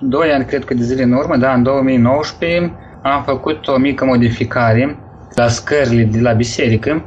Doi 0.00 0.28
ani, 0.32 0.44
cred 0.44 0.64
că 0.64 0.74
de 0.74 0.82
zile 0.82 1.02
în 1.02 1.12
urmă, 1.12 1.36
da, 1.36 1.52
în 1.52 1.62
2019, 1.62 2.72
am 3.02 3.22
făcut 3.26 3.68
o 3.68 3.78
mică 3.78 4.04
modificare 4.04 4.98
la 5.34 5.48
scările 5.48 6.02
de 6.12 6.20
la 6.20 6.32
biserică 6.32 7.04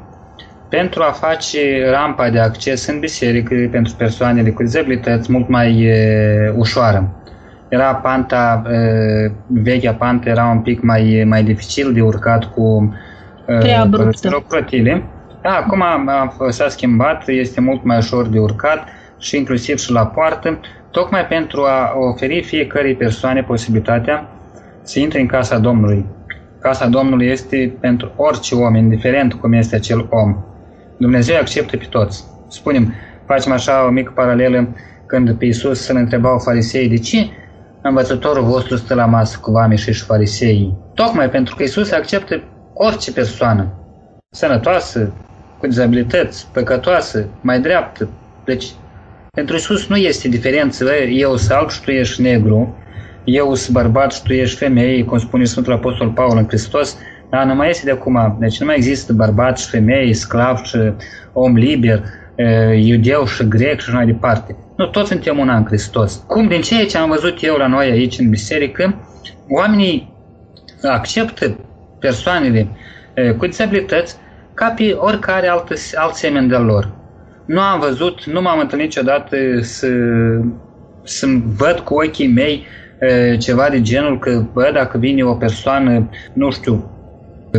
pentru 0.69 1.04
a 1.04 1.12
face 1.12 1.89
rampa 1.89 2.30
de 2.30 2.39
acces 2.39 2.88
în 2.88 2.99
biserică 2.99 3.56
pentru 3.71 3.93
persoanele 3.97 4.49
cu 4.49 4.63
dizabilități 4.63 5.32
mult 5.32 5.49
mai 5.49 5.82
e, 5.82 6.54
ușoară. 6.56 7.10
Era 7.67 7.95
panta, 7.95 8.63
e, 8.71 9.32
vechea 9.47 9.93
pantă 9.93 10.30
era 10.30 10.45
un 10.45 10.60
pic 10.60 10.82
mai, 10.82 11.23
mai 11.28 11.43
dificil 11.43 11.93
de 11.93 12.01
urcat 12.01 12.45
cu 12.45 12.93
crotile. 14.49 15.04
Da, 15.41 15.49
acum 15.49 15.84
s-a 16.49 16.69
schimbat, 16.69 17.28
este 17.28 17.62
mult 17.62 17.84
mai 17.84 17.97
ușor 17.97 18.28
de 18.28 18.39
urcat 18.39 18.88
și 19.19 19.38
inclusiv 19.38 19.78
și 19.78 19.91
la 19.91 20.06
poartă, 20.06 20.60
tocmai 20.91 21.25
pentru 21.25 21.62
a 21.62 21.93
oferi 22.12 22.43
fiecărei 22.43 22.95
persoane 22.95 23.43
posibilitatea 23.43 24.30
să 24.82 24.99
intre 24.99 25.19
în 25.19 25.25
casa 25.25 25.58
Domnului. 25.58 26.06
Casa 26.60 26.88
Domnului 26.88 27.28
este 27.28 27.73
pentru 27.80 28.12
orice 28.15 28.56
om, 28.56 28.75
indiferent 28.75 29.34
cum 29.34 29.54
este 29.54 29.75
acel 29.75 30.08
om. 30.10 30.36
Dumnezeu 30.97 31.38
acceptă 31.38 31.77
pe 31.77 31.86
toți. 31.89 32.23
Spunem, 32.47 32.93
facem 33.25 33.51
așa 33.51 33.86
o 33.86 33.89
mică 33.89 34.12
paralelă 34.15 34.75
când 35.05 35.31
pe 35.31 35.45
Iisus 35.45 35.81
să-L 35.81 35.95
întrebau 35.95 36.39
farisei 36.39 36.89
de 36.89 36.97
ce 36.97 37.29
învățătorul 37.81 38.43
vostru 38.43 38.75
stă 38.75 38.93
la 38.93 39.05
masă 39.05 39.38
cu 39.41 39.51
vame 39.51 39.75
și 39.75 39.93
farisei. 39.93 40.73
Tocmai 40.93 41.29
pentru 41.29 41.55
că 41.55 41.62
Iisus 41.62 41.91
acceptă 41.91 42.43
orice 42.73 43.12
persoană, 43.12 43.73
sănătoasă, 44.29 45.13
cu 45.60 45.67
dizabilități, 45.67 46.47
păcătoasă, 46.53 47.27
mai 47.41 47.60
dreaptă. 47.60 48.10
Deci, 48.45 48.65
pentru 49.31 49.55
Iisus 49.55 49.88
nu 49.88 49.95
este 49.95 50.27
diferență, 50.27 50.86
eu 50.95 51.36
sunt 51.36 51.51
alb 51.51 51.69
și 51.69 51.81
tu 51.81 51.91
ești 51.91 52.21
negru, 52.21 52.77
eu 53.23 53.53
sunt 53.53 53.75
bărbat 53.75 54.13
și 54.13 54.23
tu 54.23 54.34
ești 54.34 54.58
femeie, 54.58 55.03
cum 55.03 55.17
spune 55.17 55.43
Sfântul 55.43 55.73
Apostol 55.73 56.10
Paul 56.10 56.38
în 56.38 56.47
Hristos, 56.47 56.97
da, 57.29 57.43
nu 57.43 57.55
mai 57.55 57.69
este 57.69 57.85
de 57.85 57.91
acum. 57.91 58.38
Deci 58.39 58.59
nu 58.59 58.65
mai 58.65 58.75
există 58.75 59.13
bărbați 59.13 59.63
și 59.63 59.69
femei, 59.69 60.13
sclav 60.13 60.57
și 60.63 60.77
om 61.33 61.55
liber, 61.55 62.03
iudeu 62.75 63.25
și 63.25 63.47
grec 63.47 63.79
și 63.79 63.93
mai 63.93 64.05
departe. 64.05 64.55
Nu, 64.77 64.85
toți 64.85 65.09
suntem 65.09 65.38
una 65.38 65.55
în 65.55 65.65
Hristos. 65.65 66.23
Cum 66.27 66.47
din 66.47 66.61
ceea 66.61 66.85
ce 66.85 66.97
am 66.97 67.09
văzut 67.09 67.43
eu 67.43 67.55
la 67.55 67.67
noi 67.67 67.89
aici 67.89 68.19
în 68.19 68.29
biserică, 68.29 68.95
oamenii 69.49 70.13
acceptă 70.81 71.59
persoanele 71.99 72.67
cu 73.38 73.45
disabilități 73.45 74.15
ca 74.53 74.73
pe 74.77 74.91
oricare 74.91 75.47
altă, 75.47 75.73
alt 75.95 76.13
semen 76.13 76.47
de 76.47 76.55
lor. 76.55 76.91
Nu 77.45 77.59
am 77.59 77.79
văzut, 77.79 78.25
nu 78.25 78.41
m-am 78.41 78.59
întâlnit 78.59 78.85
niciodată 78.85 79.38
să, 79.61 79.88
să 81.03 81.25
văd 81.57 81.79
cu 81.79 81.93
ochii 81.93 82.33
mei 82.33 82.65
ceva 83.39 83.67
de 83.69 83.81
genul 83.81 84.19
că, 84.19 84.45
bă, 84.53 84.69
dacă 84.73 84.97
vine 84.97 85.23
o 85.23 85.33
persoană, 85.33 86.09
nu 86.33 86.51
știu, 86.51 86.89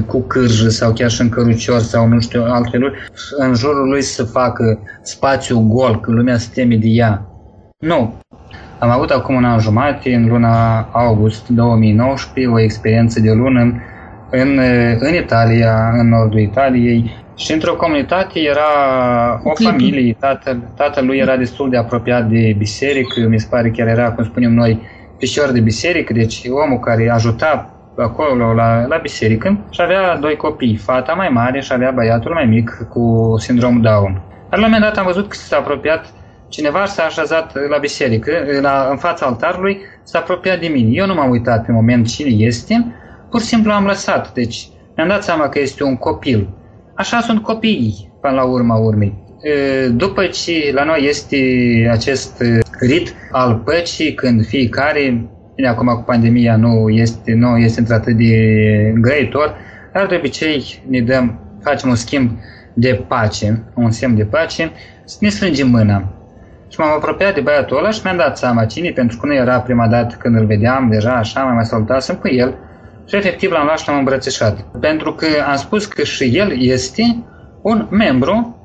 cu 0.00 0.20
cârjă 0.20 0.68
sau 0.68 0.92
chiar 0.92 1.10
și 1.10 1.20
în 1.20 1.28
cărucior 1.28 1.80
sau 1.80 2.08
nu 2.08 2.20
știu 2.20 2.44
altfel, 2.44 2.94
în 3.38 3.54
jurul 3.54 3.88
lui 3.88 4.02
să 4.02 4.24
facă 4.24 4.78
spațiu 5.02 5.66
gol, 5.68 6.00
că 6.00 6.10
lumea 6.10 6.38
se 6.38 6.48
teme 6.54 6.76
de 6.76 6.88
ea. 6.88 7.26
Nu. 7.78 8.14
Am 8.78 8.90
avut 8.90 9.10
acum 9.10 9.34
un 9.34 9.44
an 9.44 9.58
jumate, 9.58 10.14
în 10.14 10.28
luna 10.28 10.80
august 10.80 11.48
2019, 11.48 12.54
o 12.54 12.60
experiență 12.60 13.20
de 13.20 13.32
lună 13.32 13.60
în, 14.30 14.60
în 14.98 15.14
Italia, 15.14 15.90
în 15.98 16.08
nordul 16.08 16.40
Italiei, 16.40 17.24
și 17.36 17.52
într-o 17.52 17.74
comunitate 17.74 18.40
era 18.40 19.40
o 19.44 19.52
familie, 19.54 20.16
tatăl, 20.20 20.72
tatăl 20.76 21.06
lui 21.06 21.18
era 21.18 21.36
destul 21.36 21.70
de 21.70 21.76
apropiat 21.76 22.28
de 22.28 22.54
biserică, 22.58 23.20
mi 23.28 23.40
se 23.40 23.46
pare 23.50 23.70
că 23.70 23.80
era, 23.80 24.12
cum 24.12 24.24
spunem 24.24 24.52
noi, 24.54 24.80
pișor 25.18 25.50
de 25.50 25.60
biserică, 25.60 26.12
deci 26.12 26.42
omul 26.66 26.78
care 26.78 27.10
ajuta 27.10 27.75
acolo 28.02 28.52
la, 28.52 28.86
la 28.86 28.96
biserică 28.96 29.58
și 29.70 29.82
avea 29.82 30.16
doi 30.16 30.36
copii, 30.36 30.76
fata 30.76 31.12
mai 31.12 31.28
mare 31.28 31.60
și 31.60 31.72
avea 31.72 31.90
băiatul 31.90 32.32
mai 32.32 32.44
mic 32.44 32.86
cu 32.90 33.34
sindrom 33.38 33.80
Down. 33.80 34.22
Dar 34.50 34.58
la 34.58 34.66
un 34.66 34.72
moment 34.72 34.82
dat 34.82 34.96
am 34.96 35.04
văzut 35.06 35.28
că 35.28 35.36
s-a 35.36 35.56
apropiat 35.56 36.12
cineva 36.48 36.84
s-a 36.84 37.02
așezat 37.02 37.68
la 37.68 37.78
biserică, 37.78 38.30
la, 38.60 38.86
în 38.90 38.96
fața 38.96 39.26
altarului, 39.26 39.78
s-a 40.02 40.18
apropiat 40.18 40.60
de 40.60 40.66
mine. 40.66 40.88
Eu 40.92 41.06
nu 41.06 41.14
m-am 41.14 41.30
uitat 41.30 41.64
pe 41.64 41.72
moment 41.72 42.06
cine 42.06 42.44
este, 42.44 42.94
pur 43.30 43.40
și 43.40 43.46
simplu 43.46 43.72
am 43.72 43.86
lăsat. 43.86 44.32
Deci 44.32 44.68
mi-am 44.96 45.08
dat 45.08 45.24
seama 45.24 45.48
că 45.48 45.60
este 45.60 45.84
un 45.84 45.96
copil. 45.96 46.48
Așa 46.94 47.20
sunt 47.20 47.42
copiii, 47.42 48.12
până 48.20 48.34
la 48.34 48.44
urma 48.44 48.76
urmei. 48.76 49.24
După 49.90 50.26
ce 50.26 50.70
la 50.74 50.84
noi 50.84 51.06
este 51.08 51.36
acest 51.92 52.42
rit 52.80 53.14
al 53.30 53.54
păcii, 53.64 54.14
când 54.14 54.46
fiecare, 54.46 55.28
bine, 55.56 55.68
acum 55.68 55.86
cu 55.86 56.02
pandemia 56.02 56.56
nu 56.56 56.88
este, 56.88 57.34
nu 57.34 57.56
este 57.56 57.80
într-atât 57.80 58.16
de 58.16 58.32
grăitor, 59.00 59.56
dar 59.92 60.06
de 60.06 60.14
obicei 60.16 60.82
ne 60.88 61.00
dăm, 61.00 61.38
facem 61.62 61.88
un 61.88 61.94
schimb 61.94 62.30
de 62.74 63.04
pace, 63.08 63.62
un 63.74 63.90
semn 63.90 64.16
de 64.16 64.24
pace, 64.24 64.70
să 65.04 65.16
ne 65.20 65.28
strângem 65.28 65.68
mâna. 65.68 66.12
Și 66.68 66.80
m-am 66.80 66.92
apropiat 66.92 67.34
de 67.34 67.40
băiatul 67.40 67.76
ăla 67.76 67.90
și 67.90 68.00
mi-am 68.04 68.16
dat 68.16 68.38
seama 68.38 68.64
cine, 68.64 68.90
pentru 68.90 69.16
că 69.16 69.26
nu 69.26 69.34
era 69.34 69.60
prima 69.60 69.88
dată 69.88 70.16
când 70.18 70.36
îl 70.36 70.46
vedeam 70.46 70.88
deja 70.90 71.12
așa, 71.12 71.42
mai 71.42 71.54
mai 71.54 71.64
salutasem 71.64 72.14
cu 72.14 72.28
el 72.28 72.54
și 73.08 73.16
efectiv 73.16 73.50
l-am 73.50 73.64
luat 73.64 73.78
și 73.78 73.88
l-am 73.88 73.98
îmbrățișat. 73.98 74.60
Pentru 74.80 75.12
că 75.12 75.26
am 75.48 75.56
spus 75.56 75.86
că 75.86 76.02
și 76.02 76.38
el 76.38 76.62
este 76.62 77.02
un 77.62 77.86
membru 77.90 78.56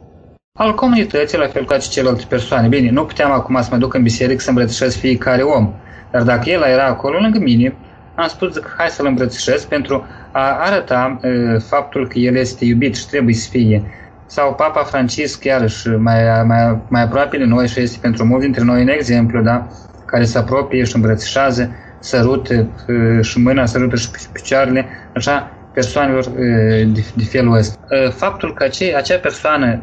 al 0.53 0.75
comunității, 0.75 1.37
la 1.37 1.47
fel 1.47 1.65
ca 1.65 1.79
și 1.79 1.89
celelalte 1.89 2.23
persoane. 2.29 2.67
Bine, 2.67 2.89
nu 2.89 3.05
puteam 3.05 3.31
acum 3.31 3.61
să 3.61 3.69
mă 3.71 3.77
duc 3.77 3.93
în 3.93 4.03
biserică 4.03 4.41
să 4.41 4.49
îmbrățișez 4.49 4.95
fiecare 4.95 5.41
om, 5.41 5.73
dar 6.11 6.21
dacă 6.21 6.49
el 6.49 6.61
era 6.61 6.85
acolo 6.85 7.17
lângă 7.19 7.39
mine, 7.39 7.73
am 8.15 8.27
spus 8.27 8.57
că 8.57 8.67
hai 8.77 8.87
să-l 8.87 9.05
îmbrățișez 9.05 9.65
pentru 9.65 10.05
a 10.31 10.57
arăta 10.59 11.19
uh, 11.23 11.61
faptul 11.67 12.07
că 12.07 12.19
el 12.19 12.35
este 12.35 12.65
iubit 12.65 12.95
și 12.95 13.07
trebuie 13.07 13.33
să 13.33 13.49
fie. 13.49 13.83
Sau 14.25 14.53
Papa 14.53 14.83
Francisc, 14.83 15.43
iarăși, 15.43 15.87
mai, 15.87 16.43
mai, 16.45 16.77
mai 16.87 17.01
aproape 17.01 17.37
de 17.37 17.43
noi 17.43 17.67
și 17.67 17.79
este 17.79 17.97
pentru 18.01 18.25
mulți 18.25 18.43
dintre 18.43 18.63
noi 18.63 18.81
un 18.81 18.87
exemplu, 18.87 19.41
da? 19.41 19.67
care 20.05 20.23
se 20.23 20.37
apropie 20.37 20.83
și 20.83 20.95
îmbrățișează, 20.95 21.71
sărută 21.99 22.67
uh, 22.87 23.23
și 23.25 23.39
mâna, 23.39 23.65
sărută 23.65 23.95
și 23.95 24.09
picioarele, 24.31 24.85
așa, 25.15 25.51
persoanelor 25.73 26.25
uh, 26.25 26.93
de, 26.93 27.03
de 27.15 27.23
felul 27.23 27.55
ăsta. 27.55 27.79
Uh, 27.89 28.11
faptul 28.11 28.53
că 28.53 28.63
acea, 28.63 28.97
acea 28.97 29.17
persoană 29.17 29.81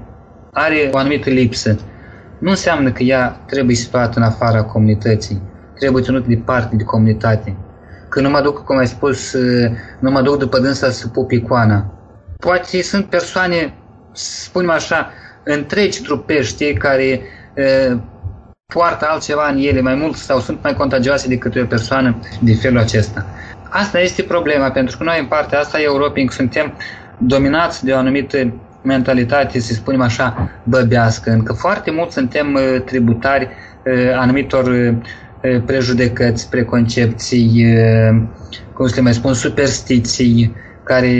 are 0.52 0.90
o 0.92 0.96
anumită 0.96 1.30
lipsă, 1.30 1.78
nu 2.38 2.50
înseamnă 2.50 2.90
că 2.90 3.02
ea 3.02 3.40
trebuie 3.46 3.76
situată 3.76 4.18
în 4.18 4.24
afara 4.24 4.62
comunității, 4.62 5.42
trebuie 5.78 6.02
ținută 6.02 6.28
departe 6.28 6.76
de 6.76 6.84
comunitate. 6.84 7.56
Că 8.08 8.20
nu 8.20 8.30
mă 8.30 8.40
duc, 8.40 8.64
cum 8.64 8.76
ai 8.76 8.86
spus, 8.86 9.36
nu 9.98 10.10
mă 10.10 10.20
duc 10.22 10.38
după 10.38 10.58
dânsa 10.58 10.90
să 10.90 11.08
pup 11.08 11.30
icoana. 11.30 11.92
Poate 12.38 12.82
sunt 12.82 13.04
persoane, 13.04 13.74
spunem 14.12 14.70
așa, 14.70 15.12
întregi 15.44 16.02
trupești 16.02 16.72
care 16.72 17.20
uh, 17.56 17.98
poartă 18.74 19.06
altceva 19.08 19.48
în 19.48 19.58
ele 19.58 19.80
mai 19.80 19.94
mult 19.94 20.16
sau 20.16 20.40
sunt 20.40 20.62
mai 20.62 20.74
contagioase 20.74 21.28
decât 21.28 21.56
o 21.56 21.64
persoană 21.64 22.20
de 22.40 22.54
felul 22.54 22.78
acesta. 22.78 23.26
Asta 23.68 24.00
este 24.00 24.22
problema, 24.22 24.70
pentru 24.70 24.96
că 24.96 25.04
noi 25.04 25.18
în 25.20 25.26
partea 25.26 25.58
asta 25.58 25.78
a 25.78 25.82
Europei 25.82 26.32
suntem 26.32 26.72
dominați 27.18 27.84
de 27.84 27.92
o 27.92 27.96
anumită 27.96 28.52
mentalitate, 28.82 29.60
să 29.60 29.72
spunem 29.72 30.00
așa, 30.00 30.50
băbească, 30.62 31.30
încă 31.30 31.52
foarte 31.52 31.90
mult 31.90 32.10
suntem 32.10 32.54
uh, 32.54 32.82
tributari 32.84 33.48
uh, 33.84 34.16
anumitor 34.16 34.64
uh, 34.66 34.94
prejudecăți, 35.66 36.50
preconcepții, 36.50 37.66
cum 38.72 38.86
să 38.86 38.94
le 38.94 39.00
mai 39.00 39.14
spun, 39.14 39.34
superstiții, 39.34 40.54
care 40.84 41.12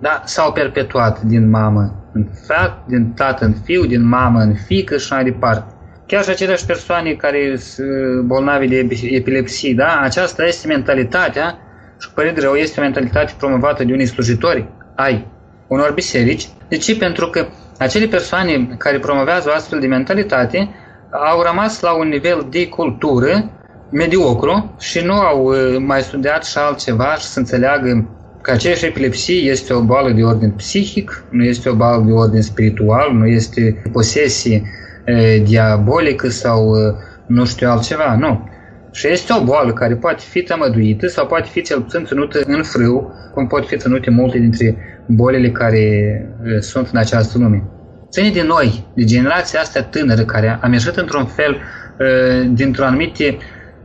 da, 0.00 0.22
s-au 0.24 0.52
perpetuat 0.52 1.22
din 1.22 1.50
mamă 1.50 2.10
în 2.12 2.26
frat, 2.46 2.84
din 2.86 3.12
tată 3.12 3.44
în 3.44 3.54
fiu, 3.64 3.86
din 3.86 4.08
mamă 4.08 4.40
în 4.40 4.54
fică 4.54 4.96
și 4.96 5.12
mai 5.12 5.24
departe. 5.24 5.72
Chiar 6.06 6.22
și 6.24 6.30
aceleași 6.30 6.66
persoane 6.66 7.12
care 7.12 7.56
sunt 7.56 8.22
bolnavi 8.22 8.68
de 8.68 8.88
epilepsie, 9.02 9.74
da? 9.74 10.00
aceasta 10.02 10.44
este 10.44 10.66
mentalitatea 10.66 11.58
și 12.00 12.12
părere 12.12 12.40
rău 12.40 12.54
este 12.54 12.80
o 12.80 12.82
mentalitate 12.82 13.32
promovată 13.38 13.84
de 13.84 13.92
unii 13.92 14.06
slujitori 14.06 14.68
ai 14.94 15.26
unor 15.66 15.92
biserici. 15.92 16.48
De 16.68 16.76
ce? 16.76 16.96
Pentru 16.96 17.26
că 17.26 17.46
acele 17.78 18.06
persoane 18.06 18.68
care 18.78 18.98
promovează 18.98 19.48
o 19.48 19.52
astfel 19.52 19.80
de 19.80 19.86
mentalitate 19.86 20.70
au 21.10 21.42
rămas 21.42 21.80
la 21.80 21.92
un 21.92 22.08
nivel 22.08 22.46
de 22.50 22.68
cultură 22.68 23.50
mediocru 23.90 24.74
și 24.78 25.04
nu 25.04 25.12
au 25.12 25.44
uh, 25.44 25.76
mai 25.78 26.00
studiat 26.00 26.44
și 26.44 26.58
altceva 26.58 27.14
și 27.14 27.24
să 27.24 27.38
înțeleagă 27.38 28.08
că 28.42 28.50
aceeași 28.50 28.86
epilepsie 28.86 29.50
este 29.50 29.72
o 29.72 29.80
boală 29.80 30.10
de 30.10 30.22
ordin 30.22 30.50
psihic, 30.50 31.24
nu 31.30 31.44
este 31.44 31.68
o 31.68 31.74
boală 31.74 32.02
de 32.06 32.12
ordin 32.12 32.42
spiritual, 32.42 33.12
nu 33.12 33.26
este 33.26 33.82
posesie 33.92 34.62
e, 35.04 35.38
diabolică 35.38 36.28
sau 36.28 36.76
e, 36.76 36.94
nu 37.26 37.44
știu 37.44 37.68
altceva, 37.68 38.16
nu. 38.16 38.48
Și 38.92 39.08
este 39.08 39.32
o 39.40 39.44
boală 39.44 39.72
care 39.72 39.94
poate 39.94 40.22
fi 40.28 40.42
tămăduită 40.42 41.06
sau 41.06 41.26
poate 41.26 41.48
fi 41.50 41.62
cel 41.62 41.80
puțin 41.80 42.04
ținută 42.04 42.40
în 42.46 42.62
frâu, 42.62 43.12
cum 43.34 43.46
pot 43.46 43.66
fi 43.66 43.76
ținute 43.76 44.10
multe 44.10 44.38
dintre 44.38 44.76
bolile 45.06 45.50
care 45.50 45.78
e, 45.78 46.60
sunt 46.60 46.88
în 46.92 46.98
această 46.98 47.38
lume. 47.38 47.62
Ține 48.10 48.30
de 48.30 48.42
noi, 48.42 48.84
de 48.94 49.04
generația 49.04 49.60
asta 49.60 49.82
tânără 49.82 50.24
care 50.24 50.58
am 50.62 50.72
ieșit 50.72 50.96
într-un 50.96 51.26
fel 51.26 51.52
e, 51.54 52.42
dintr-o 52.48 52.84
anumite 52.84 53.38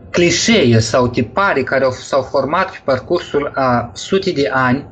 clișee 0.09 0.79
sau 0.79 1.07
tipare 1.07 1.63
care 1.63 1.83
au, 1.83 1.91
s-au 1.91 2.21
format 2.21 2.71
pe 2.71 2.79
parcursul 2.83 3.51
a 3.55 3.91
sute 3.93 4.31
de 4.31 4.49
ani, 4.51 4.85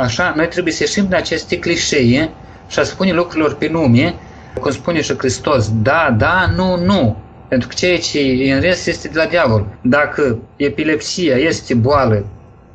așa, 0.00 0.32
noi 0.36 0.48
trebuie 0.48 0.72
să 0.72 0.82
ieșim 0.82 1.04
din 1.04 1.14
aceste 1.14 1.58
clișee 1.58 2.30
și 2.68 2.78
a 2.78 2.82
spune 2.82 3.12
lucrurilor 3.12 3.54
pe 3.54 3.68
nume, 3.68 4.14
cum 4.60 4.70
spune 4.70 5.00
și 5.00 5.16
Hristos, 5.16 5.70
da, 5.82 6.14
da, 6.18 6.52
nu, 6.56 6.76
nu. 6.76 7.16
Pentru 7.48 7.68
că 7.68 7.74
ceea 7.74 7.98
ce 7.98 8.18
e 8.20 8.54
în 8.54 8.60
rest 8.60 8.86
este 8.86 9.08
de 9.08 9.18
la 9.18 9.24
diavol. 9.24 9.66
Dacă 9.82 10.38
epilepsia 10.56 11.36
este 11.36 11.74
boală 11.74 12.26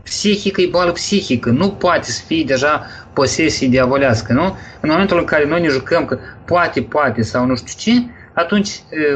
psihică, 0.07 0.61
e 0.61 0.67
boală 0.71 0.91
psihică. 0.91 1.49
Nu 1.49 1.69
poate 1.69 2.11
să 2.11 2.21
fie 2.27 2.43
deja 2.43 2.85
posesie 3.13 3.67
diavolească, 3.67 4.33
nu? 4.33 4.55
În 4.81 4.89
momentul 4.89 5.17
în 5.17 5.25
care 5.25 5.47
noi 5.47 5.61
ne 5.61 5.67
jucăm 5.67 6.05
că 6.05 6.17
poate, 6.45 6.81
poate 6.81 7.21
sau 7.21 7.45
nu 7.45 7.55
știu 7.55 7.73
ce, 7.77 7.91
atunci 8.33 8.69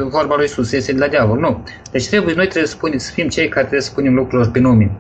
vorba 0.10 0.36
lui 0.36 0.46
Isus 0.46 0.72
este 0.72 0.94
de 0.94 1.00
la 1.00 1.08
diavol. 1.08 1.40
Nu. 1.40 1.64
Deci 1.92 2.08
trebuie, 2.08 2.34
noi 2.36 2.48
trebuie 2.48 2.70
să, 2.70 2.76
spune, 2.76 2.98
să 2.98 3.12
fim 3.12 3.28
cei 3.28 3.48
care 3.48 3.62
trebuie 3.62 3.82
să 3.82 3.90
spunem 3.90 4.14
lucrurilor 4.14 4.52
pe 4.52 4.60
nume. 4.60 4.92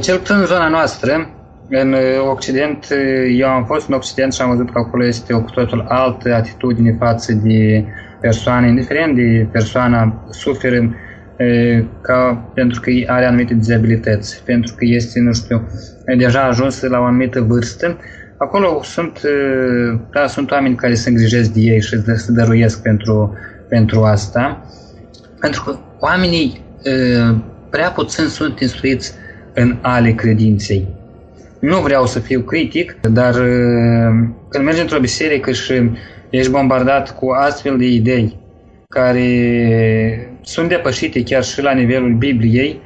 Cel 0.00 0.18
puțin 0.18 0.36
în 0.36 0.46
zona 0.46 0.68
noastră, 0.68 1.30
în 1.68 1.94
Occident, 2.30 2.86
eu 3.36 3.48
am 3.48 3.64
fost 3.64 3.88
în 3.88 3.94
Occident 3.94 4.32
și 4.32 4.40
am 4.42 4.50
văzut 4.50 4.72
că 4.72 4.78
acolo 4.78 5.06
este 5.06 5.34
o 5.34 5.40
cu 5.40 5.50
totul 5.50 5.84
altă 5.88 6.34
atitudine 6.34 6.96
față 6.98 7.32
de 7.32 7.84
persoane, 8.20 8.68
indiferent 8.68 9.14
de 9.14 9.46
persoana 9.52 10.24
suferă 10.30 10.94
ca, 12.00 12.50
pentru 12.54 12.80
că 12.80 12.90
are 13.06 13.24
anumite 13.24 13.54
dizabilități, 13.54 14.42
pentru 14.44 14.74
că 14.74 14.84
este, 14.84 15.20
nu 15.20 15.32
știu, 15.32 15.68
deja 16.16 16.42
ajuns 16.42 16.80
la 16.82 16.98
o 16.98 17.04
anumită 17.04 17.40
vârstă 17.40 17.96
Acolo 18.42 18.80
sunt, 18.82 19.20
da, 20.10 20.26
sunt 20.26 20.50
oameni 20.50 20.74
care 20.74 20.94
se 20.94 21.08
îngrijesc 21.08 21.50
de 21.50 21.60
ei 21.60 21.80
și 21.80 22.02
se 22.16 22.32
dăruiesc 22.32 22.82
pentru, 22.82 23.38
pentru 23.68 24.02
asta, 24.02 24.66
pentru 25.40 25.62
că 25.62 25.78
oamenii 25.98 26.64
prea 27.70 27.90
puțin 27.90 28.24
sunt 28.24 28.60
instruiți 28.60 29.12
în 29.54 29.76
ale 29.80 30.12
credinței. 30.12 30.88
Nu 31.60 31.80
vreau 31.80 32.06
să 32.06 32.18
fiu 32.18 32.40
critic, 32.40 32.96
dar 33.10 33.34
când 34.48 34.64
mergi 34.64 34.80
într-o 34.80 35.00
biserică 35.00 35.52
și 35.52 35.90
ești 36.30 36.50
bombardat 36.50 37.16
cu 37.16 37.30
astfel 37.30 37.78
de 37.78 37.86
idei 37.86 38.40
care 38.88 39.26
sunt 40.42 40.68
depășite 40.68 41.22
chiar 41.22 41.44
și 41.44 41.62
la 41.62 41.72
nivelul 41.72 42.14
Bibliei, 42.14 42.80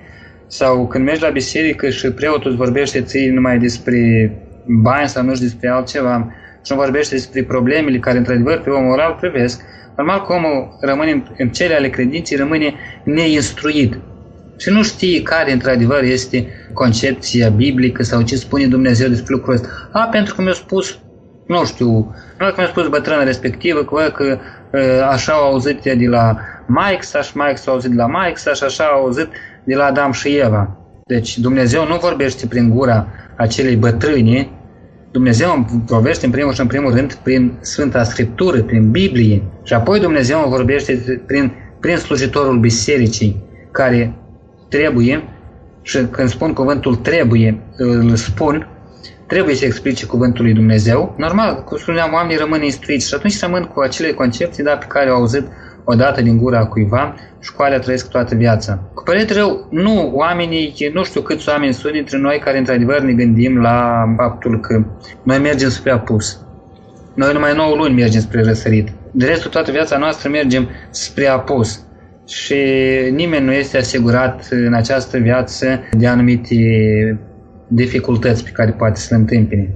sau 0.46 0.86
când 0.86 1.04
mergi 1.04 1.22
la 1.22 1.28
biserică 1.28 1.90
și 1.90 2.10
preotul 2.10 2.50
îți 2.50 2.58
vorbește 2.58 3.00
ție 3.00 3.30
numai 3.30 3.58
despre 3.58 4.30
bani 4.66 5.08
sau 5.08 5.24
nu 5.24 5.34
știu 5.34 5.46
despre 5.46 5.68
altceva 5.68 6.32
și 6.64 6.72
nu 6.72 6.78
vorbește 6.78 7.14
despre 7.14 7.42
problemele 7.42 7.98
care 7.98 8.18
într-adevăr 8.18 8.60
pe 8.60 8.70
omul 8.70 8.92
oral 8.92 9.16
privesc, 9.20 9.60
normal 9.96 10.26
că 10.26 10.32
omul 10.32 10.78
rămâne 10.80 11.22
în 11.38 11.48
cele 11.48 11.74
ale 11.74 11.88
credinței, 11.88 12.36
rămâne 12.36 12.74
neinstruit 13.04 13.98
și 14.56 14.70
nu 14.70 14.82
știe 14.82 15.22
care 15.22 15.52
într-adevăr 15.52 16.02
este 16.02 16.46
concepția 16.72 17.48
biblică 17.48 18.02
sau 18.02 18.22
ce 18.22 18.36
spune 18.36 18.66
Dumnezeu 18.66 19.08
despre 19.08 19.34
lucrul 19.34 19.54
ăsta. 19.54 19.68
A, 19.92 20.00
pentru 20.00 20.34
că 20.34 20.42
mi-a 20.42 20.52
spus, 20.52 20.98
nu 21.46 21.64
știu, 21.64 22.14
nu 22.38 22.46
că 22.46 22.54
mi-a 22.56 22.66
spus 22.66 22.88
bătrâna 22.88 23.22
respectivă 23.22 23.84
că, 23.84 24.10
că 24.14 24.38
așa 25.10 25.32
au 25.32 25.50
auzit 25.50 25.80
de 25.82 26.06
la 26.08 26.36
Mike, 26.66 27.22
și 27.22 27.36
Mike 27.36 27.56
s-a 27.56 27.70
auzit 27.70 27.90
de 27.90 27.96
la 27.96 28.06
Mike, 28.06 28.54
și 28.54 28.64
așa 28.64 28.84
au 28.84 29.02
auzit 29.02 29.28
de 29.64 29.74
la 29.74 29.84
Adam 29.84 30.12
și 30.12 30.36
Eva. 30.36 30.76
Deci 31.04 31.38
Dumnezeu 31.38 31.86
nu 31.86 31.96
vorbește 31.96 32.46
prin 32.46 32.70
gura 32.70 33.06
acelei 33.36 33.76
bătrâni, 33.76 34.54
Dumnezeu 35.10 35.66
vorbește 35.86 36.26
în 36.26 36.32
primul 36.32 36.52
și 36.52 36.60
în 36.60 36.66
primul 36.66 36.94
rând 36.94 37.14
prin 37.14 37.58
Sfânta 37.60 38.02
Scriptură, 38.02 38.62
prin 38.62 38.90
Biblie 38.90 39.42
și 39.62 39.74
apoi 39.74 40.00
Dumnezeu 40.00 40.48
vorbește 40.48 41.22
prin, 41.26 41.52
prin 41.80 41.96
slujitorul 41.96 42.58
bisericii 42.58 43.44
care 43.72 44.14
trebuie 44.68 45.28
Și 45.82 45.98
când 46.10 46.28
spun 46.28 46.52
cuvântul 46.52 46.94
trebuie, 46.94 47.60
îl 47.76 48.16
spun, 48.16 48.68
trebuie 49.26 49.54
să 49.54 49.64
explice 49.64 50.06
cuvântul 50.06 50.44
lui 50.44 50.54
Dumnezeu. 50.54 51.14
Normal, 51.16 51.64
cum 51.64 51.76
spuneam, 51.76 52.12
oamenii 52.12 52.36
rămân 52.36 52.62
instruiți 52.62 53.08
și 53.08 53.14
atunci 53.14 53.40
rămân 53.40 53.62
cu 53.62 53.80
acele 53.80 54.12
concepții 54.12 54.62
da, 54.62 54.76
pe 54.76 54.86
care 54.88 55.10
au 55.10 55.16
auzit 55.16 55.46
odată 55.84 56.22
din 56.22 56.38
gura 56.38 56.66
cuiva 56.66 57.14
și 57.40 57.52
cu 57.52 57.62
alea 57.62 57.78
trăiesc 57.78 58.10
toată 58.10 58.34
viața. 58.34 58.82
Cu 58.94 59.02
părere 59.02 59.34
rău, 59.34 59.66
nu, 59.70 60.10
oamenii, 60.14 60.90
nu 60.92 61.04
știu 61.04 61.20
câți 61.20 61.48
oameni 61.48 61.74
sunt 61.74 61.92
dintre 61.92 62.18
noi 62.18 62.38
care 62.38 62.58
într-adevăr 62.58 63.00
ne 63.00 63.12
gândim 63.12 63.60
la 63.60 64.04
faptul 64.16 64.60
că 64.60 64.84
noi 65.22 65.38
mergem 65.38 65.68
spre 65.68 65.90
apus. 65.90 66.40
Noi 67.14 67.32
numai 67.32 67.54
9 67.54 67.76
luni 67.76 67.94
mergem 67.94 68.20
spre 68.20 68.42
răsărit. 68.42 68.88
De 69.10 69.26
restul, 69.26 69.50
toată 69.50 69.70
viața 69.70 69.98
noastră 69.98 70.28
mergem 70.28 70.68
spre 70.90 71.26
apus. 71.26 71.80
Și 72.26 72.56
nimeni 73.10 73.44
nu 73.44 73.52
este 73.52 73.78
asigurat 73.78 74.48
în 74.50 74.74
această 74.74 75.18
viață 75.18 75.80
de 75.92 76.06
anumite 76.06 76.54
dificultăți 77.68 78.44
pe 78.44 78.50
care 78.50 78.70
poate 78.70 79.00
să 79.00 79.06
le 79.10 79.16
întâmpine. 79.16 79.70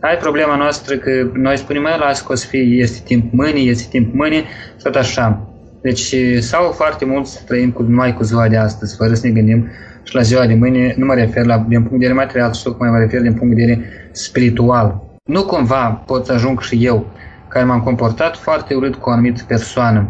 Ai 0.00 0.16
problema 0.16 0.56
noastră 0.56 0.96
că 0.96 1.10
noi 1.32 1.56
spunem, 1.56 1.82
mai 1.82 1.98
las 1.98 2.20
că 2.20 2.32
o 2.32 2.34
să 2.34 2.46
fie, 2.46 2.60
este 2.60 3.02
timp 3.04 3.32
mâine, 3.32 3.58
este 3.58 3.86
timp 3.90 4.14
mâine, 4.14 4.44
tot 4.82 4.94
așa. 4.94 5.52
Deci 5.80 6.14
sau 6.38 6.70
foarte 6.70 7.04
mult 7.04 7.26
să 7.26 7.40
trăim 7.46 7.70
cu, 7.70 7.82
numai 7.82 8.14
cu 8.14 8.22
ziua 8.22 8.48
de 8.48 8.56
astăzi, 8.56 8.96
fără 8.96 9.14
să 9.14 9.26
ne 9.26 9.32
gândim 9.32 9.68
și 10.02 10.14
la 10.14 10.22
ziua 10.22 10.46
de 10.46 10.54
mâine, 10.54 10.94
nu 10.96 11.04
mă 11.04 11.14
refer 11.14 11.44
la, 11.44 11.56
din 11.68 11.78
punct 11.78 11.90
de 11.90 11.96
vedere 11.96 12.12
material, 12.12 12.52
ci 12.52 12.62
mai 12.78 12.90
mă 12.90 12.98
refer 12.98 13.20
din 13.20 13.34
punct 13.34 13.54
de 13.54 13.60
vedere 13.60 13.84
spiritual. 14.12 15.02
Nu 15.24 15.44
cumva 15.44 16.02
pot 16.06 16.26
să 16.26 16.32
ajung 16.32 16.60
și 16.60 16.84
eu, 16.84 17.06
care 17.48 17.64
m-am 17.64 17.80
comportat 17.80 18.36
foarte 18.36 18.74
urât 18.74 18.94
cu 18.94 19.08
o 19.08 19.12
anumită 19.12 19.42
persoană, 19.46 20.08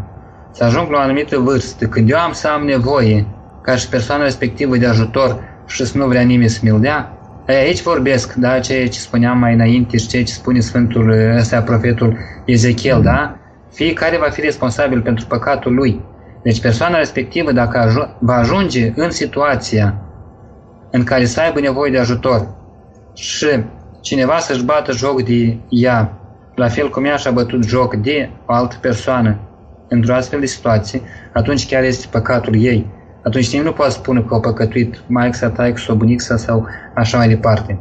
să 0.53 0.65
ajung 0.65 0.91
la 0.91 0.97
o 0.97 1.01
anumită 1.01 1.39
vârstă, 1.39 1.87
când 1.87 2.11
eu 2.11 2.19
am 2.19 2.33
să 2.33 2.49
am 2.49 2.65
nevoie, 2.65 3.27
ca 3.63 3.77
și 3.77 3.89
persoana 3.89 4.23
respectivă 4.23 4.77
de 4.77 4.87
ajutor 4.87 5.39
și 5.67 5.85
să 5.85 5.99
nu 5.99 6.07
vrea 6.07 6.23
nimeni 6.23 6.51
să 6.51 6.61
mi-l 6.63 6.81
dea, 6.81 7.18
Aici 7.49 7.83
vorbesc, 7.83 8.35
da, 8.35 8.59
ceea 8.61 8.89
ce 8.89 8.99
spuneam 8.99 9.39
mai 9.39 9.55
înainte 9.55 9.97
și 9.97 10.07
ceea 10.07 10.25
ce 10.25 10.33
spune 10.33 10.61
Sfântul 10.61 11.11
ăsta, 11.37 11.63
profetul 11.63 12.19
Ezechiel, 12.45 13.03
da? 13.03 13.37
Fiecare 13.73 14.17
va 14.17 14.29
fi 14.31 14.41
responsabil 14.41 15.03
pentru 15.03 15.27
păcatul 15.27 15.75
lui. 15.75 16.01
Deci 16.43 16.61
persoana 16.61 16.99
respectivă, 16.99 17.53
dacă 17.53 17.79
aj- 17.89 18.17
va 18.21 18.35
ajunge 18.35 18.93
în 18.97 19.11
situația 19.11 19.95
în 20.91 21.05
care 21.05 21.25
să 21.25 21.41
aibă 21.41 21.61
nevoie 21.61 21.91
de 21.91 21.99
ajutor 21.99 22.49
și 23.15 23.47
cineva 24.01 24.39
să-și 24.39 24.65
bată 24.65 24.93
joc 24.93 25.23
de 25.23 25.59
ea, 25.69 26.13
la 26.55 26.69
fel 26.69 26.91
cum 26.91 27.05
ea 27.05 27.17
și-a 27.17 27.31
bătut 27.31 27.65
joc 27.65 27.95
de 27.95 28.31
o 28.47 28.53
altă 28.53 28.77
persoană 28.81 29.39
într-o 29.89 30.15
astfel 30.15 30.41
de 30.41 30.47
situație, 30.47 31.01
atunci 31.33 31.67
chiar 31.67 31.83
este 31.83 32.07
păcatul 32.11 32.63
ei 32.63 32.87
atunci 33.29 33.51
nimeni 33.53 33.69
nu 33.69 33.75
poate 33.75 33.93
spune 33.93 34.21
că 34.21 34.35
au 34.35 34.41
păcătuit 34.41 35.03
maică 35.07 35.37
sau 35.37 35.51
taică 35.51 35.79
sau 35.79 35.95
bunica 35.95 36.37
sau 36.37 36.67
așa 36.95 37.17
mai 37.17 37.29
departe. 37.29 37.79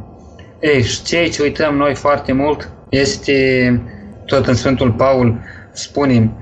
Ei, 0.60 0.82
și 0.82 1.02
ceea 1.02 1.28
ce 1.28 1.42
uităm 1.42 1.74
noi 1.74 1.94
foarte 1.94 2.32
mult 2.32 2.70
este, 2.88 3.82
tot 4.26 4.46
în 4.46 4.54
Sfântul 4.54 4.92
Paul 4.92 5.38
spune, 5.72 6.32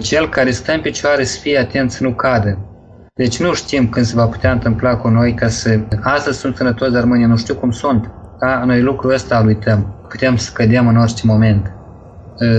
cel 0.00 0.28
care 0.28 0.50
stă 0.50 0.72
în 0.72 0.80
picioare 0.80 1.24
să 1.24 1.38
fie 1.40 1.58
atent 1.58 1.90
să 1.90 2.02
nu 2.02 2.12
cadă. 2.12 2.58
Deci 3.14 3.40
nu 3.40 3.54
știm 3.54 3.88
când 3.88 4.06
se 4.06 4.14
va 4.14 4.26
putea 4.26 4.52
întâmpla 4.52 4.96
cu 4.96 5.08
noi 5.08 5.34
ca 5.34 5.48
să... 5.48 5.78
Astăzi 6.02 6.38
sunt 6.38 6.56
sănătoși, 6.56 6.92
dar 6.92 7.04
mâine 7.04 7.26
nu 7.26 7.36
știu 7.36 7.54
cum 7.54 7.70
sunt. 7.70 8.10
Da? 8.40 8.64
Noi 8.64 8.80
lucrul 8.80 9.12
ăsta 9.12 9.38
îl 9.38 9.46
uităm. 9.46 10.06
Putem 10.08 10.36
să 10.36 10.50
cădem 10.54 10.88
în 10.88 10.96
orice 10.96 11.26
moment. 11.26 11.72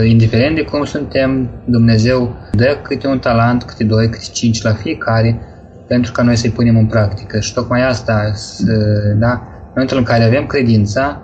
Indiferent 0.05 0.55
de 0.55 0.61
cum 0.61 0.83
suntem, 0.83 1.49
Dumnezeu 1.65 2.35
dă 2.51 2.77
câte 2.81 3.07
un 3.07 3.19
talent, 3.19 3.63
câte 3.63 3.83
doi, 3.83 4.09
câte 4.09 4.25
cinci 4.33 4.61
la 4.61 4.73
fiecare, 4.73 5.41
pentru 5.87 6.11
ca 6.11 6.21
noi 6.21 6.35
să-i 6.35 6.49
punem 6.49 6.77
în 6.77 6.85
practică. 6.85 7.39
Și 7.39 7.53
tocmai 7.53 7.87
asta, 7.87 8.33
da, 9.15 9.31
în 9.31 9.71
momentul 9.73 9.97
în 9.97 10.03
care 10.03 10.23
avem 10.23 10.45
credința, 10.45 11.19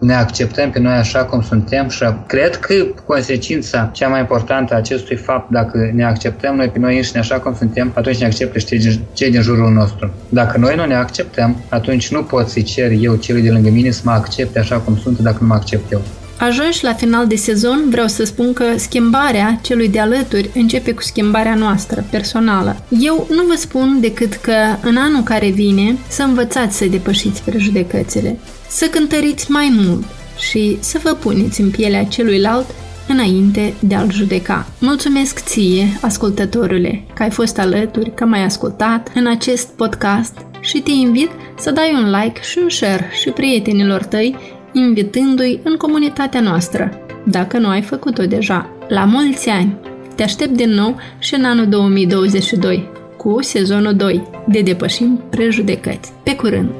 ne 0.00 0.14
acceptăm 0.14 0.70
pe 0.70 0.78
noi 0.78 0.92
așa 0.92 1.24
cum 1.24 1.42
suntem 1.42 1.88
și 1.88 2.04
cred 2.26 2.56
că 2.56 2.74
consecința 3.06 3.90
cea 3.92 4.08
mai 4.08 4.20
importantă 4.20 4.74
a 4.74 4.76
acestui 4.76 5.16
fapt, 5.16 5.50
dacă 5.50 5.90
ne 5.92 6.04
acceptăm 6.04 6.54
noi 6.56 6.68
pe 6.68 6.78
noi 6.78 6.96
înșine 6.96 7.20
așa 7.20 7.38
cum 7.38 7.54
suntem, 7.54 7.92
atunci 7.94 8.18
ne 8.18 8.26
acceptă 8.26 8.58
și 8.58 8.66
cei 8.66 8.78
din, 8.78 9.00
cei 9.12 9.30
din 9.30 9.40
jurul 9.40 9.72
nostru. 9.72 10.12
Dacă 10.28 10.58
noi 10.58 10.76
nu 10.76 10.84
ne 10.84 10.94
acceptăm, 10.94 11.56
atunci 11.68 12.12
nu 12.12 12.22
pot 12.22 12.48
să-i 12.48 12.62
cer 12.62 12.90
eu 12.90 13.14
celui 13.14 13.42
de 13.42 13.50
lângă 13.50 13.70
mine 13.70 13.90
să 13.90 14.02
mă 14.04 14.10
accepte 14.10 14.58
așa 14.58 14.76
cum 14.78 14.96
sunt 14.96 15.18
dacă 15.18 15.38
nu 15.40 15.46
mă 15.46 15.54
accept 15.54 15.92
eu. 15.92 16.00
Ajungi 16.42 16.84
la 16.84 16.94
final 16.94 17.26
de 17.26 17.36
sezon, 17.36 17.84
vreau 17.90 18.06
să 18.06 18.24
spun 18.24 18.52
că 18.52 18.64
schimbarea 18.76 19.58
celui 19.62 19.88
de 19.88 20.00
alături 20.00 20.50
începe 20.54 20.92
cu 20.92 21.02
schimbarea 21.02 21.54
noastră, 21.54 22.04
personală. 22.10 22.76
Eu 22.88 23.26
nu 23.30 23.42
vă 23.42 23.54
spun 23.56 23.98
decât 24.00 24.34
că 24.34 24.52
în 24.82 24.96
anul 24.96 25.22
care 25.22 25.50
vine 25.50 25.96
să 26.08 26.22
învățați 26.22 26.76
să 26.76 26.86
depășiți 26.86 27.42
prejudecățile, 27.42 28.38
să 28.68 28.86
cântăriți 28.86 29.50
mai 29.50 29.72
mult 29.86 30.04
și 30.38 30.76
să 30.80 31.00
vă 31.02 31.10
puneți 31.10 31.60
în 31.60 31.70
pielea 31.70 32.04
celuilalt 32.04 32.66
înainte 33.08 33.74
de 33.80 33.94
a-l 33.94 34.12
judeca. 34.12 34.66
Mulțumesc 34.78 35.38
ție, 35.44 35.98
ascultătorule, 36.00 37.04
că 37.14 37.22
ai 37.22 37.30
fost 37.30 37.58
alături, 37.58 38.14
că 38.14 38.24
m-ai 38.24 38.44
ascultat 38.44 39.10
în 39.14 39.26
acest 39.26 39.68
podcast 39.68 40.34
și 40.60 40.78
te 40.78 40.90
invit 40.90 41.30
să 41.58 41.70
dai 41.70 41.92
un 41.94 42.10
like 42.10 42.40
și 42.42 42.58
un 42.62 42.68
share 42.68 43.10
și 43.20 43.30
prietenilor 43.30 44.04
tăi 44.04 44.60
invitându-i 44.72 45.60
în 45.62 45.76
comunitatea 45.76 46.40
noastră, 46.40 47.06
dacă 47.24 47.58
nu 47.58 47.68
ai 47.68 47.82
făcut-o 47.82 48.26
deja. 48.26 48.70
La 48.88 49.04
mulți 49.04 49.48
ani! 49.48 49.76
Te 50.14 50.22
aștept 50.22 50.56
din 50.56 50.70
nou 50.70 50.96
și 51.18 51.34
în 51.34 51.44
anul 51.44 51.66
2022 51.68 52.88
cu 53.16 53.42
sezonul 53.42 53.94
2 53.94 54.22
de 54.46 54.60
Depășim 54.60 55.22
Prejudecăți. 55.30 56.12
Pe 56.22 56.36
curând! 56.36 56.70